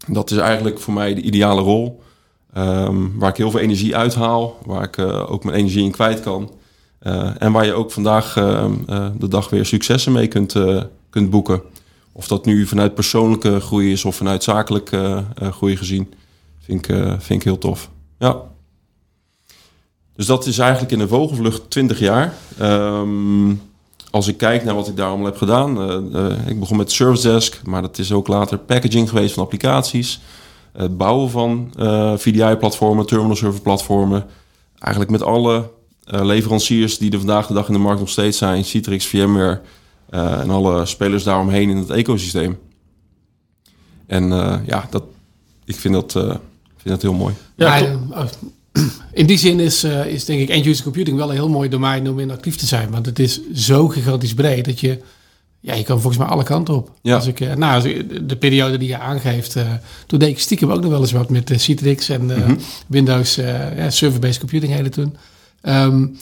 Dat 0.07 0.31
is 0.31 0.37
eigenlijk 0.37 0.79
voor 0.79 0.93
mij 0.93 1.13
de 1.13 1.21
ideale 1.21 1.61
rol. 1.61 2.01
ehm, 2.53 3.07
waar 3.15 3.29
ik 3.29 3.37
heel 3.37 3.51
veel 3.51 3.59
energie 3.59 3.95
uithaal. 3.95 4.57
Waar 4.65 4.83
ik 4.83 4.99
ook 5.29 5.43
mijn 5.43 5.57
energie 5.57 5.83
in 5.83 5.91
kwijt 5.91 6.21
kan. 6.21 6.51
Eh, 6.99 7.29
en 7.37 7.51
waar 7.51 7.65
je 7.65 7.73
ook 7.73 7.91
vandaag 7.91 8.37
ehm, 8.37 8.73
eh, 8.87 9.07
de 9.17 9.27
dag 9.27 9.49
weer 9.49 9.65
successen 9.65 10.11
mee 10.11 10.27
kunt, 10.27 10.55
eh, 10.55 10.81
kunt 11.09 11.29
boeken. 11.29 11.61
of 12.11 12.27
dat 12.27 12.45
nu 12.45 12.65
vanuit 12.65 12.95
persoonlijke 12.95 13.59
groei 13.59 13.91
is 13.91 14.05
of 14.05 14.15
vanuit 14.15 14.43
zakelijke 14.43 15.23
groei 15.35 15.77
gezien, 15.77 16.13
vind 16.59 16.89
ik, 16.89 16.95
vind 17.19 17.39
ik 17.39 17.43
heel 17.43 17.57
tof. 17.57 17.89
Ja. 18.17 18.41
Dus 20.15 20.25
dat 20.25 20.45
is 20.45 20.57
eigenlijk 20.57 20.91
in 20.91 20.99
de 20.99 21.07
vogelvlucht 21.07 21.69
20 21.69 21.99
jaar. 21.99 22.33
Um, 22.61 23.61
als 24.11 24.27
ik 24.27 24.37
kijk 24.37 24.63
naar 24.63 24.75
wat 24.75 24.87
ik 24.87 24.95
daar 24.95 25.07
allemaal 25.07 25.25
heb 25.25 25.37
gedaan. 25.37 25.91
Uh, 26.15 26.47
ik 26.47 26.59
begon 26.59 26.77
met 26.77 26.91
Service 26.91 27.27
Desk, 27.27 27.61
maar 27.65 27.81
dat 27.81 27.97
is 27.97 28.11
ook 28.11 28.27
later 28.27 28.57
packaging 28.57 29.09
geweest 29.09 29.33
van 29.33 29.43
applicaties. 29.43 30.21
Het 30.71 30.97
bouwen 30.97 31.29
van 31.29 31.71
VDI-platformen, 32.17 33.05
terminal 33.05 33.35
server 33.35 33.61
platformen. 33.61 34.25
Eigenlijk 34.79 35.11
met 35.11 35.23
alle 35.23 35.69
leveranciers 36.11 36.97
die 36.97 37.11
er 37.11 37.17
vandaag 37.17 37.47
de 37.47 37.53
dag 37.53 37.67
in 37.67 37.73
de 37.73 37.79
markt 37.79 37.99
nog 37.99 38.09
steeds 38.09 38.37
zijn. 38.37 38.65
Citrix, 38.65 39.05
VMware, 39.05 39.61
uh, 40.11 40.39
en 40.39 40.49
alle 40.49 40.85
spelers 40.85 41.23
daaromheen 41.23 41.69
in 41.69 41.77
het 41.77 41.89
ecosysteem. 41.89 42.57
En 44.07 44.23
uh, 44.23 44.55
ja, 44.65 44.87
dat, 44.89 45.03
ik 45.65 45.75
vind 45.75 45.93
dat, 45.93 46.15
uh, 46.15 46.23
vind 46.77 46.89
dat 46.89 47.01
heel 47.01 47.13
mooi. 47.13 47.33
Ja, 47.55 47.81
in 49.13 49.25
die 49.25 49.37
zin 49.37 49.59
is, 49.59 49.83
is 49.83 50.25
denk 50.25 50.39
ik 50.39 50.49
end-user 50.49 50.83
computing 50.83 51.17
wel 51.17 51.29
een 51.29 51.35
heel 51.35 51.49
mooi 51.49 51.69
domein 51.69 52.09
om 52.09 52.19
in 52.19 52.31
actief 52.31 52.55
te 52.55 52.65
zijn. 52.65 52.89
Want 52.91 53.05
het 53.05 53.19
is 53.19 53.41
zo 53.53 53.87
gigantisch 53.87 54.33
breed 54.33 54.65
dat 54.65 54.79
je... 54.79 54.99
Ja, 55.61 55.73
je 55.73 55.83
kan 55.83 56.01
volgens 56.01 56.17
mij 56.23 56.31
alle 56.31 56.43
kanten 56.43 56.75
op. 56.75 56.91
Ja. 57.01 57.15
Als 57.15 57.27
ik, 57.27 57.39
nou, 57.39 57.75
als 57.75 57.83
ik, 57.83 58.29
de 58.29 58.35
periode 58.35 58.77
die 58.77 58.87
je 58.87 58.97
aangeeft, 58.97 59.55
toen 60.07 60.19
deed 60.19 60.29
ik 60.29 60.39
stiekem 60.39 60.71
ook 60.71 60.81
nog 60.81 60.91
wel 60.91 60.99
eens 60.99 61.11
wat 61.11 61.29
met 61.29 61.51
Citrix 61.55 62.09
en 62.09 62.21
mm 62.21 62.29
-hmm. 62.29 62.57
Windows 62.87 63.39
server-based 63.87 64.39
computing 64.39 64.73
hele 64.73 64.89
toen. 64.89 65.15
Um, 65.63 66.17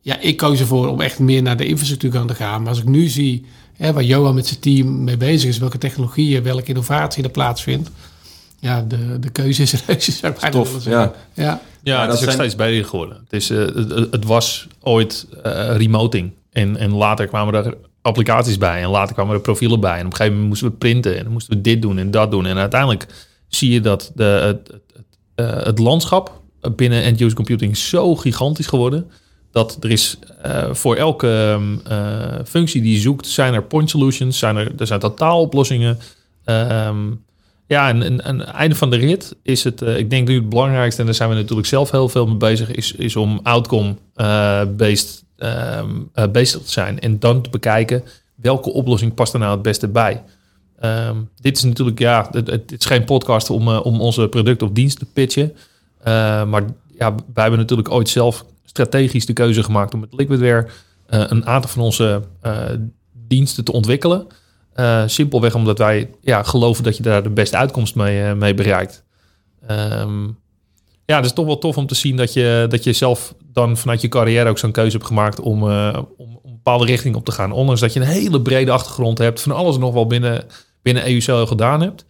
ja, 0.00 0.20
ik 0.20 0.36
koos 0.36 0.60
ervoor 0.60 0.88
om 0.88 1.00
echt 1.00 1.18
meer 1.18 1.42
naar 1.42 1.56
de 1.56 1.66
infrastructuur 1.66 2.24
te 2.24 2.34
gaan. 2.34 2.60
Maar 2.60 2.68
als 2.68 2.78
ik 2.78 2.88
nu 2.88 3.08
zie 3.08 3.44
hè, 3.76 3.92
waar 3.92 4.02
Johan 4.02 4.34
met 4.34 4.46
zijn 4.46 4.60
team 4.60 5.04
mee 5.04 5.16
bezig 5.16 5.48
is, 5.48 5.58
welke 5.58 5.78
technologieën, 5.78 6.42
welke 6.42 6.68
innovatie 6.68 7.24
er 7.24 7.30
plaatsvindt. 7.30 7.90
Ja, 8.60 8.82
de, 8.82 9.18
de 9.18 9.30
keuze 9.30 9.62
is 9.62 9.72
reuze, 9.86 10.12
zou 10.12 10.32
ik 10.32 10.50
Tof, 10.50 10.84
ja. 10.84 11.12
Ja, 11.34 11.60
ja 11.82 12.06
het 12.06 12.20
is 12.20 12.26
ook 12.26 12.32
steeds 12.32 12.56
beter 12.56 12.84
geworden. 12.84 13.16
Het, 13.16 13.32
is, 13.32 13.50
uh, 13.50 13.58
het, 13.58 13.90
het, 14.10 14.24
was 14.24 14.66
ooit 14.80 15.26
uh, 15.46 15.76
remoting. 15.76 16.32
En, 16.52 16.76
en 16.76 16.92
later 16.92 17.26
kwamen 17.26 17.54
er 17.54 17.76
applicaties 18.02 18.58
bij. 18.58 18.82
En 18.82 18.88
later 18.88 19.14
kwamen 19.14 19.34
er 19.34 19.40
profielen 19.40 19.80
bij. 19.80 19.98
En 19.98 20.06
op 20.06 20.10
een 20.10 20.16
gegeven 20.16 20.32
moment 20.32 20.48
moesten 20.48 20.68
we 20.68 20.76
printen. 20.76 21.16
En 21.16 21.22
dan 21.22 21.32
moesten 21.32 21.56
we 21.56 21.60
dit 21.60 21.82
doen 21.82 21.98
en 21.98 22.10
dat 22.10 22.30
doen. 22.30 22.46
En 22.46 22.56
uiteindelijk 22.56 23.06
zie 23.48 23.70
je 23.70 23.80
dat 23.80 24.12
de, 24.14 24.24
het, 24.24 24.80
het, 24.92 25.04
uh, 25.36 25.64
het 25.64 25.78
landschap 25.78 26.42
binnen 26.76 27.02
end-user 27.02 27.36
computing 27.36 27.76
zo 27.76 28.16
gigantisch 28.16 28.66
geworden 28.66 29.10
dat 29.54 29.76
er 29.80 29.90
is 29.90 30.18
uh, 30.46 30.74
voor 30.74 30.96
elke 30.96 31.58
uh, 31.88 32.24
functie 32.44 32.82
die 32.82 32.92
je 32.92 33.00
zoekt, 33.00 33.26
zijn 33.26 33.54
er 33.54 33.62
point 33.62 33.90
solutions, 33.90 34.38
zijn 34.38 34.56
er, 34.56 34.72
er 34.78 34.86
zijn 34.86 35.00
totaaloplossingen. 35.00 35.98
Um, 36.44 37.24
ja, 37.66 37.88
en, 37.88 38.02
en, 38.02 38.24
en 38.24 38.46
einde 38.46 38.74
van 38.74 38.90
de 38.90 38.96
rit 38.96 39.36
is 39.42 39.64
het, 39.64 39.82
uh, 39.82 39.96
ik 39.96 40.10
denk 40.10 40.28
nu 40.28 40.34
het 40.34 40.48
belangrijkste, 40.48 41.00
en 41.00 41.06
daar 41.06 41.14
zijn 41.14 41.28
we 41.28 41.34
natuurlijk 41.34 41.68
zelf 41.68 41.90
heel 41.90 42.08
veel 42.08 42.26
mee 42.26 42.36
bezig, 42.36 42.70
is, 42.70 42.92
is 42.92 43.16
om 43.16 43.40
outcome-based 43.42 45.24
um, 45.38 46.10
bezig 46.32 46.62
te 46.62 46.70
zijn. 46.70 47.00
En 47.00 47.18
dan 47.18 47.42
te 47.42 47.50
bekijken 47.50 48.02
welke 48.34 48.72
oplossing 48.72 49.14
past 49.14 49.32
er 49.32 49.38
nou 49.38 49.52
het 49.52 49.62
beste 49.62 49.88
bij. 49.88 50.22
Dit 51.40 51.56
is 51.56 51.62
natuurlijk, 51.62 51.98
ja, 51.98 52.28
het, 52.30 52.50
het, 52.50 52.72
is 52.78 52.86
geen 52.86 53.04
podcast 53.04 53.50
om, 53.50 53.68
om 53.68 54.00
onze 54.00 54.28
product 54.28 54.62
of 54.62 54.70
dienst 54.70 54.98
te 54.98 55.06
pitchen. 55.12 55.52
Maar 56.44 56.64
ja, 56.98 57.14
wij 57.14 57.42
hebben 57.42 57.58
natuurlijk 57.58 57.90
ooit 57.90 58.08
zelf 58.08 58.44
strategisch 58.64 59.26
de 59.26 59.32
keuze 59.32 59.62
gemaakt 59.62 59.94
om 59.94 60.00
met 60.00 60.14
Liquidware 60.14 60.66
uh, 61.10 61.24
een 61.28 61.46
aantal 61.46 61.70
van 61.70 61.82
onze 61.82 62.22
uh, 62.42 62.62
diensten 63.12 63.64
te 63.64 63.72
ontwikkelen. 63.72 64.26
Simpelweg 65.06 65.54
omdat 65.54 65.78
wij 65.78 66.10
ja, 66.20 66.42
geloven 66.42 66.84
dat 66.84 66.96
je 66.96 67.02
daar 67.02 67.22
de 67.22 67.30
beste 67.30 67.56
uitkomst 67.56 67.94
mee, 67.94 68.34
mee 68.34 68.54
bereikt. 68.54 69.04
Um, 69.70 70.38
ja, 71.06 71.16
het 71.16 71.24
is 71.24 71.32
toch 71.32 71.46
wel 71.46 71.58
tof 71.58 71.76
om 71.76 71.86
te 71.86 71.94
zien 71.94 72.16
dat 72.16 72.32
je, 72.32 72.66
dat 72.68 72.84
je 72.84 72.92
zelf 72.92 73.34
dan 73.52 73.76
vanuit 73.76 74.00
je 74.00 74.08
carrière 74.08 74.48
ook 74.48 74.58
zo'n 74.58 74.72
keuze 74.72 74.96
hebt 74.96 75.08
gemaakt 75.08 75.40
om, 75.40 75.62
om, 75.62 76.08
om, 76.16 76.40
een 76.44 76.52
bepaalde 76.52 76.84
richting 76.84 77.16
op 77.16 77.24
te 77.24 77.32
gaan. 77.32 77.52
Ondanks 77.52 77.80
dat 77.80 77.92
je 77.92 78.00
een 78.00 78.06
hele 78.06 78.42
brede 78.42 78.70
achtergrond 78.70 79.18
hebt, 79.18 79.40
van 79.40 79.52
alles 79.52 79.78
nog 79.78 79.92
wel 79.92 80.06
binnen, 80.06 80.44
binnen 80.82 81.06
EUCL 81.06 81.44
gedaan 81.44 81.80
hebt. 81.80 82.06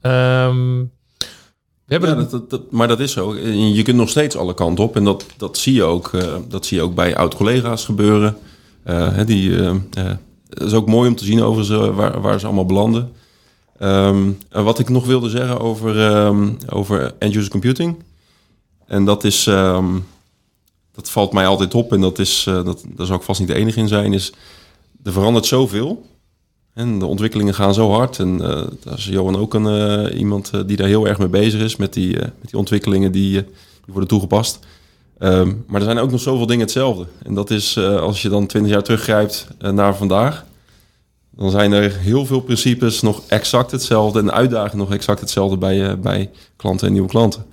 Um, 0.00 0.92
ja, 2.00 2.14
dat, 2.14 2.50
dat, 2.50 2.70
maar 2.70 2.88
dat 2.88 3.00
is 3.00 3.12
zo. 3.12 3.36
Je 3.54 3.82
kunt 3.82 3.96
nog 3.96 4.08
steeds 4.08 4.36
alle 4.36 4.54
kanten 4.54 4.84
op. 4.84 4.96
En 4.96 5.04
dat, 5.04 5.24
dat, 5.36 5.58
zie, 5.58 5.74
je 5.74 5.82
ook, 5.82 6.12
uh, 6.12 6.34
dat 6.48 6.66
zie 6.66 6.76
je 6.76 6.82
ook 6.82 6.94
bij 6.94 7.16
oud-collega's 7.16 7.84
gebeuren. 7.84 8.36
Uh, 8.86 9.18
die, 9.26 9.50
uh, 9.50 9.74
dat 10.48 10.66
is 10.66 10.72
ook 10.72 10.86
mooi 10.86 11.08
om 11.08 11.16
te 11.16 11.24
zien 11.24 11.42
over 11.42 11.64
ze, 11.64 11.92
waar, 11.92 12.20
waar 12.20 12.40
ze 12.40 12.46
allemaal 12.46 12.66
belanden. 12.66 13.12
Um, 13.82 14.38
wat 14.50 14.78
ik 14.78 14.88
nog 14.88 15.06
wilde 15.06 15.28
zeggen 15.28 15.60
over, 15.60 15.98
um, 15.98 16.56
over 16.68 17.14
end-user 17.18 17.50
computing. 17.50 17.96
En 18.86 19.04
dat 19.04 19.24
is... 19.24 19.46
Um, 19.46 20.06
dat 20.94 21.10
valt 21.10 21.32
mij 21.32 21.46
altijd 21.46 21.74
op. 21.74 21.92
En 21.92 22.00
dat 22.00 22.18
is... 22.18 22.42
dat, 22.44 22.84
daar 22.86 23.06
zal 23.06 23.16
ik 23.16 23.22
vast 23.22 23.40
niet 23.40 23.48
de 23.48 23.54
enige 23.54 23.78
in 23.78 23.88
zijn. 23.88 24.12
Is, 24.12 24.32
er 25.04 25.12
verandert 25.12 25.46
zoveel. 25.46 26.06
En 26.74 26.98
de 26.98 27.06
ontwikkelingen 27.06 27.54
gaan 27.54 27.74
zo 27.74 27.90
hard. 27.90 28.18
En 28.18 28.34
uh, 28.34 28.62
daar 28.84 28.96
is 28.96 29.04
Johan 29.04 29.36
ook 29.36 29.54
een, 29.54 29.66
uh, 30.10 30.18
iemand 30.18 30.50
uh, 30.54 30.60
die 30.66 30.76
daar 30.76 30.86
heel 30.86 31.08
erg 31.08 31.18
mee 31.18 31.28
bezig 31.28 31.60
is 31.60 31.76
met 31.76 31.92
die, 31.92 32.16
met 32.16 32.50
die 32.50 32.58
ontwikkelingen 32.58 33.12
die, 33.12 33.44
worden 33.86 34.08
toegepast. 34.08 34.58
Um, 35.18 35.64
maar 35.66 35.80
er 35.80 35.86
zijn 35.86 35.98
ook 35.98 36.10
nog 36.10 36.20
zoveel 36.20 36.46
dingen 36.46 36.62
hetzelfde. 36.62 37.06
En 37.22 37.34
dat 37.34 37.50
is 37.50 37.78
als 37.78 38.22
je 38.22 38.28
dan 38.28 38.46
twintig 38.46 38.72
jaar 38.72 38.82
teruggrijpt 38.82 39.46
naar 39.58 39.96
vandaag. 39.96 40.44
Dan 41.30 41.50
zijn 41.50 41.72
er 41.72 41.96
heel 41.96 42.26
veel 42.26 42.40
principes 42.40 43.00
nog 43.00 43.22
exact 43.26 43.70
hetzelfde. 43.70 44.18
En 44.18 44.24
de 44.24 44.32
uitdagingen 44.32 44.78
nog 44.78 44.94
exact 44.94 45.20
hetzelfde 45.20 45.56
bij, 45.56 45.98
bij 45.98 46.30
klanten 46.56 46.86
en 46.86 46.92
nieuwe 46.92 47.08
klanten. 47.08 47.44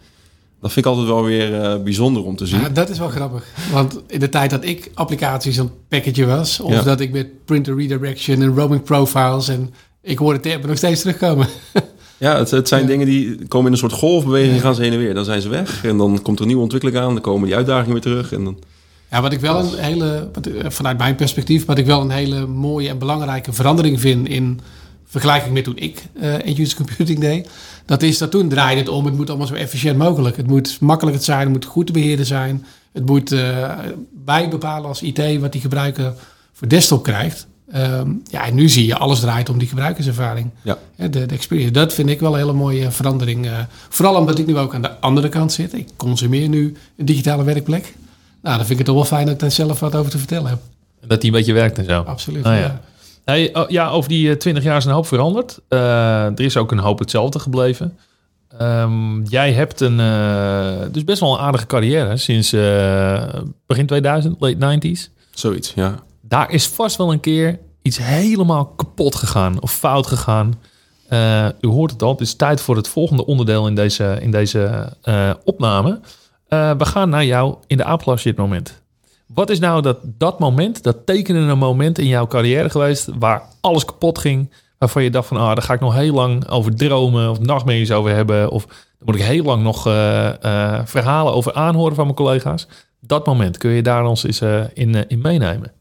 Dat 0.61 0.71
vind 0.71 0.85
ik 0.85 0.91
altijd 0.91 1.07
wel 1.07 1.23
weer 1.23 1.51
uh, 1.51 1.83
bijzonder 1.83 2.23
om 2.23 2.35
te 2.35 2.45
zien. 2.45 2.61
Ja, 2.61 2.69
dat 2.69 2.89
is 2.89 2.97
wel 2.99 3.07
grappig. 3.07 3.45
Want 3.71 4.01
in 4.07 4.19
de 4.19 4.29
tijd 4.29 4.49
dat 4.49 4.65
ik 4.65 4.91
applicaties 4.93 5.57
het 5.57 5.87
package 5.87 6.25
was... 6.25 6.59
of 6.59 6.71
ja. 6.71 6.81
dat 6.81 6.99
ik 6.99 7.11
met 7.11 7.45
printer 7.45 7.75
redirection 7.75 8.41
en 8.41 8.55
roaming 8.55 8.83
profiles... 8.83 9.47
en 9.47 9.73
ik 10.01 10.17
hoor 10.17 10.33
het 10.33 10.41
termen 10.41 10.67
nog 10.67 10.77
steeds 10.77 11.01
terugkomen. 11.01 11.47
ja, 12.17 12.37
het, 12.37 12.51
het 12.51 12.67
zijn 12.67 12.81
ja. 12.81 12.87
dingen 12.87 13.05
die 13.05 13.47
komen 13.47 13.67
in 13.67 13.71
een 13.71 13.77
soort 13.77 13.93
golfbeweging... 13.93 14.61
gaan 14.61 14.75
ze 14.75 14.81
heen 14.81 14.91
en 14.91 14.97
weer. 14.97 15.13
Dan 15.13 15.25
zijn 15.25 15.41
ze 15.41 15.49
weg 15.49 15.83
en 15.85 15.97
dan 15.97 16.21
komt 16.21 16.35
er 16.35 16.41
een 16.41 16.47
nieuwe 16.47 16.63
ontwikkeling 16.63 16.97
aan... 16.97 17.13
dan 17.13 17.21
komen 17.21 17.47
die 17.47 17.55
uitdagingen 17.55 17.93
weer 17.93 18.01
terug 18.01 18.31
en 18.31 18.43
dan... 18.43 18.57
Ja, 19.11 19.21
wat 19.21 19.33
ik 19.33 19.39
wel 19.39 19.59
een 19.59 19.77
hele, 19.77 20.29
vanuit 20.67 20.97
mijn 20.97 21.15
perspectief, 21.15 21.65
wat 21.65 21.77
ik 21.77 21.85
wel 21.85 22.01
een 22.01 22.09
hele 22.09 22.47
mooie 22.47 22.89
en 22.89 22.97
belangrijke 22.97 23.53
verandering 23.53 23.99
vind 23.99 24.27
in 24.27 24.59
vergelijking 25.09 25.53
met 25.53 25.63
toen 25.63 25.77
ik 25.77 26.03
uh, 26.13 26.45
end-user 26.45 26.77
computing 26.77 27.19
deed. 27.19 27.49
Dat 27.85 28.01
is 28.01 28.17
dat 28.17 28.31
toen 28.31 28.49
draaide 28.49 28.81
het 28.81 28.89
om, 28.89 29.05
het 29.05 29.15
moet 29.15 29.29
allemaal 29.29 29.47
zo 29.47 29.53
efficiënt 29.53 29.97
mogelijk. 29.97 30.37
Het 30.37 30.47
moet 30.47 30.79
makkelijk 30.79 31.23
zijn, 31.23 31.39
het 31.39 31.49
moet 31.49 31.65
goed 31.65 31.87
te 31.87 31.93
beheren 31.93 32.25
zijn. 32.25 32.65
Het 32.91 33.05
moet 33.05 33.31
uh, 33.31 33.77
wij 34.25 34.49
bepalen 34.49 34.87
als 34.87 35.01
IT 35.01 35.39
wat 35.39 35.51
die 35.51 35.61
gebruiker 35.61 36.13
voor 36.53 36.67
desktop 36.67 37.03
krijgt. 37.03 37.47
Um, 37.75 38.21
ja, 38.29 38.45
en 38.45 38.55
nu 38.55 38.69
zie 38.69 38.85
je, 38.85 38.95
alles 38.95 39.19
draait 39.19 39.49
om 39.49 39.57
die 39.57 39.67
gebruikerservaring. 39.67 40.49
Ja. 40.61 40.77
De, 40.95 41.09
de 41.09 41.25
experience. 41.25 41.71
Dat 41.71 41.93
vind 41.93 42.09
ik 42.09 42.19
wel 42.19 42.31
een 42.33 42.39
hele 42.39 42.53
mooie 42.53 42.91
verandering. 42.91 43.45
Uh, 43.45 43.59
vooral 43.89 44.15
omdat 44.15 44.39
ik 44.39 44.45
nu 44.45 44.57
ook 44.57 44.73
aan 44.73 44.81
de 44.81 44.99
andere 44.99 45.29
kant 45.29 45.51
zit. 45.51 45.73
Ik 45.73 45.87
consumeer 45.97 46.47
nu 46.47 46.75
een 46.97 47.05
digitale 47.05 47.43
werkplek. 47.43 47.93
Nou, 48.41 48.57
dan 48.57 48.65
vind 48.65 48.69
ik 48.69 48.77
het 48.77 48.85
toch 48.85 48.95
wel 48.95 49.05
fijn 49.05 49.25
dat 49.25 49.33
ik 49.33 49.39
daar 49.39 49.51
zelf 49.51 49.79
wat 49.79 49.95
over 49.95 50.11
te 50.11 50.17
vertellen 50.17 50.49
heb. 50.49 50.59
Dat 51.07 51.21
die 51.21 51.31
een 51.31 51.37
beetje 51.37 51.53
werkt 51.53 51.77
en 51.77 51.85
zo. 51.85 52.01
Absoluut, 52.01 52.43
ja. 52.43 52.55
ja. 52.55 52.81
Hey, 53.29 53.55
oh, 53.55 53.69
ja, 53.69 53.89
over 53.89 54.09
die 54.09 54.37
20 54.37 54.63
jaar 54.63 54.77
is 54.77 54.85
een 54.85 54.91
hoop 54.91 55.07
veranderd. 55.07 55.59
Uh, 55.69 55.79
er 56.25 56.41
is 56.41 56.57
ook 56.57 56.71
een 56.71 56.79
hoop 56.79 56.99
hetzelfde 56.99 57.39
gebleven. 57.39 57.97
Um, 58.61 59.23
jij 59.23 59.53
hebt 59.53 59.81
een, 59.81 59.99
uh, 59.99 60.91
dus 60.91 61.03
best 61.03 61.19
wel 61.19 61.33
een 61.33 61.39
aardige 61.39 61.65
carrière 61.65 62.17
sinds 62.17 62.53
uh, 62.53 63.23
begin 63.65 63.85
2000, 63.85 64.35
late 64.39 64.79
90s. 64.79 65.13
Zoiets, 65.31 65.73
ja. 65.75 65.95
Daar 66.21 66.51
is 66.51 66.67
vast 66.67 66.97
wel 66.97 67.11
een 67.11 67.19
keer 67.19 67.59
iets 67.81 67.97
helemaal 67.97 68.65
kapot 68.65 69.15
gegaan 69.15 69.61
of 69.61 69.73
fout 69.73 70.07
gegaan. 70.07 70.53
u 71.61 71.67
hoort 71.67 71.91
het 71.91 72.01
al, 72.01 72.11
het 72.11 72.21
is 72.21 72.33
tijd 72.33 72.61
voor 72.61 72.75
het 72.75 72.87
volgende 72.87 73.25
onderdeel 73.25 73.67
in 73.67 73.75
deze, 73.75 74.17
in 74.21 74.31
deze 74.31 74.93
opname. 75.43 75.99
we 76.47 76.85
gaan 76.85 77.09
naar 77.09 77.25
jou 77.25 77.55
in 77.67 77.77
de 77.77 77.83
Applaus 77.83 78.23
dit 78.23 78.37
moment. 78.37 78.81
Wat 79.33 79.49
is 79.49 79.59
nou 79.59 79.81
dat, 79.81 79.97
dat 80.03 80.39
moment, 80.39 80.83
dat 80.83 81.05
tekenende 81.05 81.55
moment 81.55 81.97
in 81.97 82.07
jouw 82.07 82.27
carrière 82.27 82.69
geweest 82.69 83.09
waar 83.19 83.41
alles 83.61 83.85
kapot 83.85 84.17
ging? 84.17 84.53
Waarvan 84.77 85.03
je 85.03 85.09
dacht 85.09 85.27
van, 85.27 85.37
ah, 85.37 85.47
daar 85.47 85.61
ga 85.61 85.73
ik 85.73 85.79
nog 85.79 85.95
heel 85.95 86.13
lang 86.13 86.47
over 86.47 86.75
dromen 86.75 87.29
of 87.29 87.39
nachtmerries 87.39 87.91
over 87.91 88.15
hebben. 88.15 88.49
Of 88.49 88.65
daar 88.65 88.75
moet 88.99 89.15
ik 89.15 89.21
heel 89.21 89.43
lang 89.43 89.63
nog 89.63 89.87
uh, 89.87 90.29
uh, 90.45 90.81
verhalen 90.85 91.33
over 91.33 91.53
aanhoren 91.53 91.95
van 91.95 92.03
mijn 92.03 92.15
collega's. 92.15 92.67
Dat 92.99 93.25
moment, 93.25 93.57
kun 93.57 93.71
je 93.71 93.81
daar 93.81 94.05
ons 94.05 94.23
eens 94.23 94.41
uh, 94.41 94.63
in, 94.73 95.07
in 95.07 95.21
meenemen? 95.21 95.71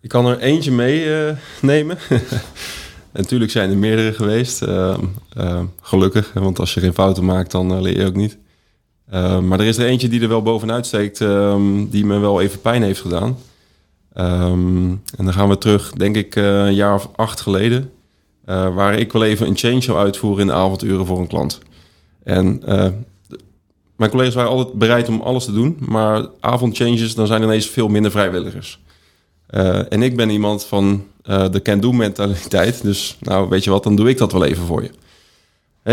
Ik 0.00 0.08
kan 0.08 0.26
er 0.26 0.38
eentje 0.38 0.70
meenemen. 0.70 1.98
Natuurlijk 3.12 3.50
zijn 3.50 3.70
er 3.70 3.78
meerdere 3.78 4.12
geweest. 4.12 4.64
Gelukkig, 5.80 6.32
want 6.32 6.58
als 6.58 6.74
je 6.74 6.80
geen 6.80 6.94
fouten 6.94 7.24
maakt, 7.24 7.50
dan 7.50 7.82
leer 7.82 7.98
je 7.98 8.06
ook 8.06 8.16
niet. 8.16 8.38
Uh, 9.14 9.38
maar 9.40 9.60
er 9.60 9.66
is 9.66 9.78
er 9.78 9.86
eentje 9.86 10.08
die 10.08 10.20
er 10.20 10.28
wel 10.28 10.42
bovenuit 10.42 10.86
steekt, 10.86 11.20
um, 11.20 11.88
die 11.90 12.04
me 12.04 12.18
wel 12.18 12.40
even 12.40 12.60
pijn 12.60 12.82
heeft 12.82 13.00
gedaan. 13.00 13.38
Um, 14.16 15.02
en 15.16 15.24
dan 15.24 15.32
gaan 15.32 15.48
we 15.48 15.58
terug, 15.58 15.92
denk 15.92 16.16
ik, 16.16 16.36
uh, 16.36 16.44
een 16.44 16.74
jaar 16.74 16.94
of 16.94 17.08
acht 17.16 17.40
geleden. 17.40 17.90
eh, 18.48 18.74
waar 18.74 18.94
ik 18.98 19.12
wel 19.12 19.24
even 19.24 19.46
een 19.46 19.56
change 19.56 19.80
zou 19.80 19.98
uitvoeren 19.98 20.40
in 20.40 20.46
de 20.46 20.52
avonduren 20.52 21.06
voor 21.06 21.18
een 21.18 21.26
klant. 21.26 21.58
En 22.24 22.62
eh, 22.66 22.88
mijn 23.96 24.10
collega's 24.10 24.34
waren 24.34 24.50
altijd 24.50 24.78
bereid 24.78 25.08
om 25.08 25.20
alles 25.20 25.44
te 25.44 25.52
doen, 25.52 25.76
maar 25.80 26.26
avondchanges, 26.40 27.14
dan 27.14 27.26
zijn 27.26 27.40
er 27.40 27.46
ineens 27.46 27.66
veel 27.66 27.88
minder 27.88 28.10
vrijwilligers. 28.10 28.80
Eh, 29.46 29.92
en 29.92 30.02
ik 30.02 30.16
ben 30.16 30.30
iemand 30.30 30.64
van 30.64 31.04
eh, 31.22 31.50
de 31.50 31.62
can-do 31.62 31.92
mentaliteit, 31.92 32.82
dus 32.82 33.16
nou 33.20 33.48
weet 33.48 33.64
je 33.64 33.70
wat, 33.70 33.82
dan 33.82 33.96
doe 33.96 34.08
ik 34.08 34.18
dat 34.18 34.32
wel 34.32 34.44
even 34.44 34.66
voor 34.66 34.82
je. 34.82 34.90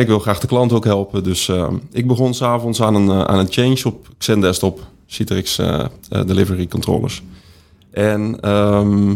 Ik 0.02 0.08
wil 0.08 0.20
graag 0.20 0.40
de 0.40 0.48
klant 0.48 0.74
ook 0.74 0.86
helpen, 0.86 1.24
dus 1.24 1.48
eh, 1.48 1.68
ik 1.92 2.08
begon 2.08 2.34
s'avonds 2.34 2.82
aan 2.82 2.96
een, 2.96 3.10
eh, 3.10 3.22
aan 3.22 3.40
een 3.40 3.52
change 3.52 3.82
op 3.84 4.08
Xendesktop, 4.18 4.80
Citrix 5.06 5.58
eh, 5.58 5.80
eh, 6.10 6.26
Delivery 6.26 6.68
Controllers. 6.68 7.22
En 7.92 8.38
ehm 8.42 9.16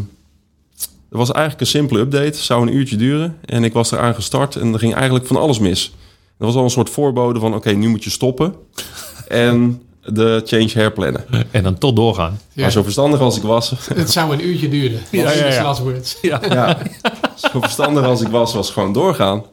het 1.09 1.17
was 1.17 1.31
eigenlijk 1.31 1.61
een 1.61 1.67
simpele 1.67 1.99
update, 1.99 2.37
zou 2.37 2.67
een 2.67 2.75
uurtje 2.75 2.95
duren. 2.95 3.37
En 3.45 3.63
ik 3.63 3.73
was 3.73 3.91
eraan 3.91 4.15
gestart 4.15 4.55
en 4.55 4.73
er 4.73 4.79
ging 4.79 4.93
eigenlijk 4.93 5.25
van 5.25 5.35
alles 5.35 5.59
mis. 5.59 5.93
Er 6.37 6.45
was 6.45 6.55
al 6.55 6.63
een 6.63 6.69
soort 6.69 6.89
voorbode 6.89 7.39
van, 7.39 7.55
oké, 7.55 7.71
nu 7.71 7.87
moet 7.87 8.03
je 8.03 8.09
stoppen. 8.09 8.53
en 9.27 9.81
de 10.03 10.41
change 10.45 10.69
herplannen. 10.73 11.25
En 11.51 11.63
dan 11.63 11.77
tot 11.77 11.95
doorgaan. 11.95 12.39
Ja. 12.53 12.61
Maar 12.61 12.71
zo 12.71 12.83
verstandig 12.83 13.19
als 13.19 13.37
ik 13.37 13.43
was, 13.43 13.73
Het 13.93 14.11
zou 14.11 14.33
een 14.33 14.47
uurtje 14.47 14.69
duren. 14.69 14.99
Ja, 15.11 15.21
Ja, 15.21 15.31
ja, 15.31 15.53
ja. 15.53 15.63
Last 15.63 15.81
words. 15.81 16.17
Ja. 16.21 16.41
ja, 16.49 16.77
zo 17.51 17.59
verstandig 17.59 18.03
als 18.03 18.21
ik 18.21 18.27
was, 18.27 18.53
was 18.53 18.71
gewoon 18.71 18.93
doorgaan. 18.93 19.43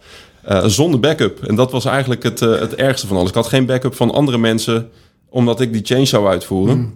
Eh, 0.46 0.64
zonder 0.64 1.00
backup. 1.00 1.42
En 1.42 1.54
dat 1.54 1.70
was 1.70 1.84
eigenlijk 1.84 2.22
het, 2.22 2.42
eh, 2.42 2.58
het 2.58 2.74
ergste 2.74 3.06
van 3.06 3.16
alles. 3.16 3.28
Ik 3.28 3.34
had 3.34 3.46
geen 3.46 3.66
backup 3.66 3.94
van 3.94 4.10
andere 4.10 4.38
mensen, 4.38 4.90
omdat 5.28 5.60
ik 5.60 5.72
die 5.72 5.84
change 5.84 6.04
zou 6.04 6.26
uitvoeren. 6.26 6.92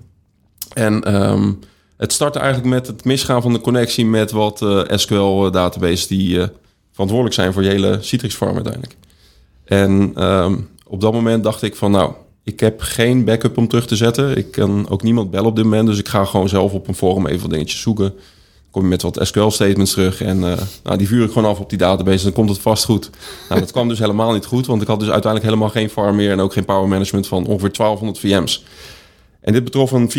En 0.73 1.02
ehm, 1.02 1.52
het 1.97 2.12
startte 2.12 2.38
eigenlijk 2.38 2.75
met 2.75 2.87
het 2.87 3.04
misgaan 3.04 3.42
van 3.42 3.52
de 3.52 3.61
connectie 3.61 4.07
met 4.07 4.30
wat 4.30 4.62
eh, 4.62 4.80
SQL-databases 4.87 6.07
die 6.07 6.38
verantwoordelijk 6.90 7.35
zijn 7.35 7.52
voor 7.52 7.62
je 7.62 7.69
hele 7.69 7.99
Citrix 8.00 8.35
farm 8.35 8.54
uiteindelijk. 8.54 8.97
En 9.64 10.12
ehm, 10.14 10.57
op 10.87 11.00
dat 11.00 11.12
moment 11.12 11.45
dacht 11.45 11.62
ik 11.62 11.76
van 11.76 11.90
nou, 11.90 12.12
ik 12.45 12.61
heb 12.61 12.80
geen 12.80 13.25
backup 13.25 13.57
om 13.57 13.69
terug 13.69 13.87
te 13.87 13.97
zetten. 13.97 14.37
Ik 14.37 14.50
kan 14.50 14.88
ook 14.88 15.02
niemand 15.02 15.30
bellen 15.30 15.49
op 15.49 15.57
dit 15.57 15.64
moment, 15.64 15.87
dus 15.87 15.99
ik 15.99 16.09
ga 16.09 16.25
gewoon 16.25 16.49
zelf 16.49 16.73
op 16.73 16.88
een 16.88 16.95
forum 16.95 17.26
even 17.26 17.40
wat 17.40 17.50
dingetjes 17.50 17.80
zoeken. 17.80 18.14
Kom 18.70 18.82
je 18.82 18.88
met 18.88 19.02
wat 19.02 19.18
SQL-statements 19.22 19.92
terug 19.92 20.22
en 20.22 20.52
eh, 20.52 20.58
nou, 20.82 20.98
die 20.98 21.08
vuur 21.08 21.24
ik 21.24 21.32
gewoon 21.32 21.50
af 21.50 21.60
op 21.60 21.68
die 21.68 21.78
database. 21.78 22.24
Dan 22.24 22.32
komt 22.32 22.48
het 22.48 22.58
vast 22.58 22.84
goed. 22.84 23.10
Nou, 23.48 23.60
dat 23.60 23.70
kwam 23.70 23.88
dus 23.88 23.98
helemaal 23.98 24.32
niet 24.32 24.44
goed, 24.44 24.66
want 24.66 24.82
ik 24.82 24.88
had 24.88 25.00
dus 25.00 25.10
uiteindelijk 25.10 25.52
helemaal 25.52 25.72
geen 25.74 25.90
farm 25.90 26.16
meer 26.16 26.30
en 26.30 26.40
ook 26.40 26.52
geen 26.52 26.64
power 26.64 26.88
management 26.88 27.26
van 27.26 27.46
ongeveer 27.46 27.72
1200 27.72 28.18
VM's. 28.18 28.64
En 29.40 29.52
dit 29.52 29.64
betrof 29.64 29.90
een 29.90 30.10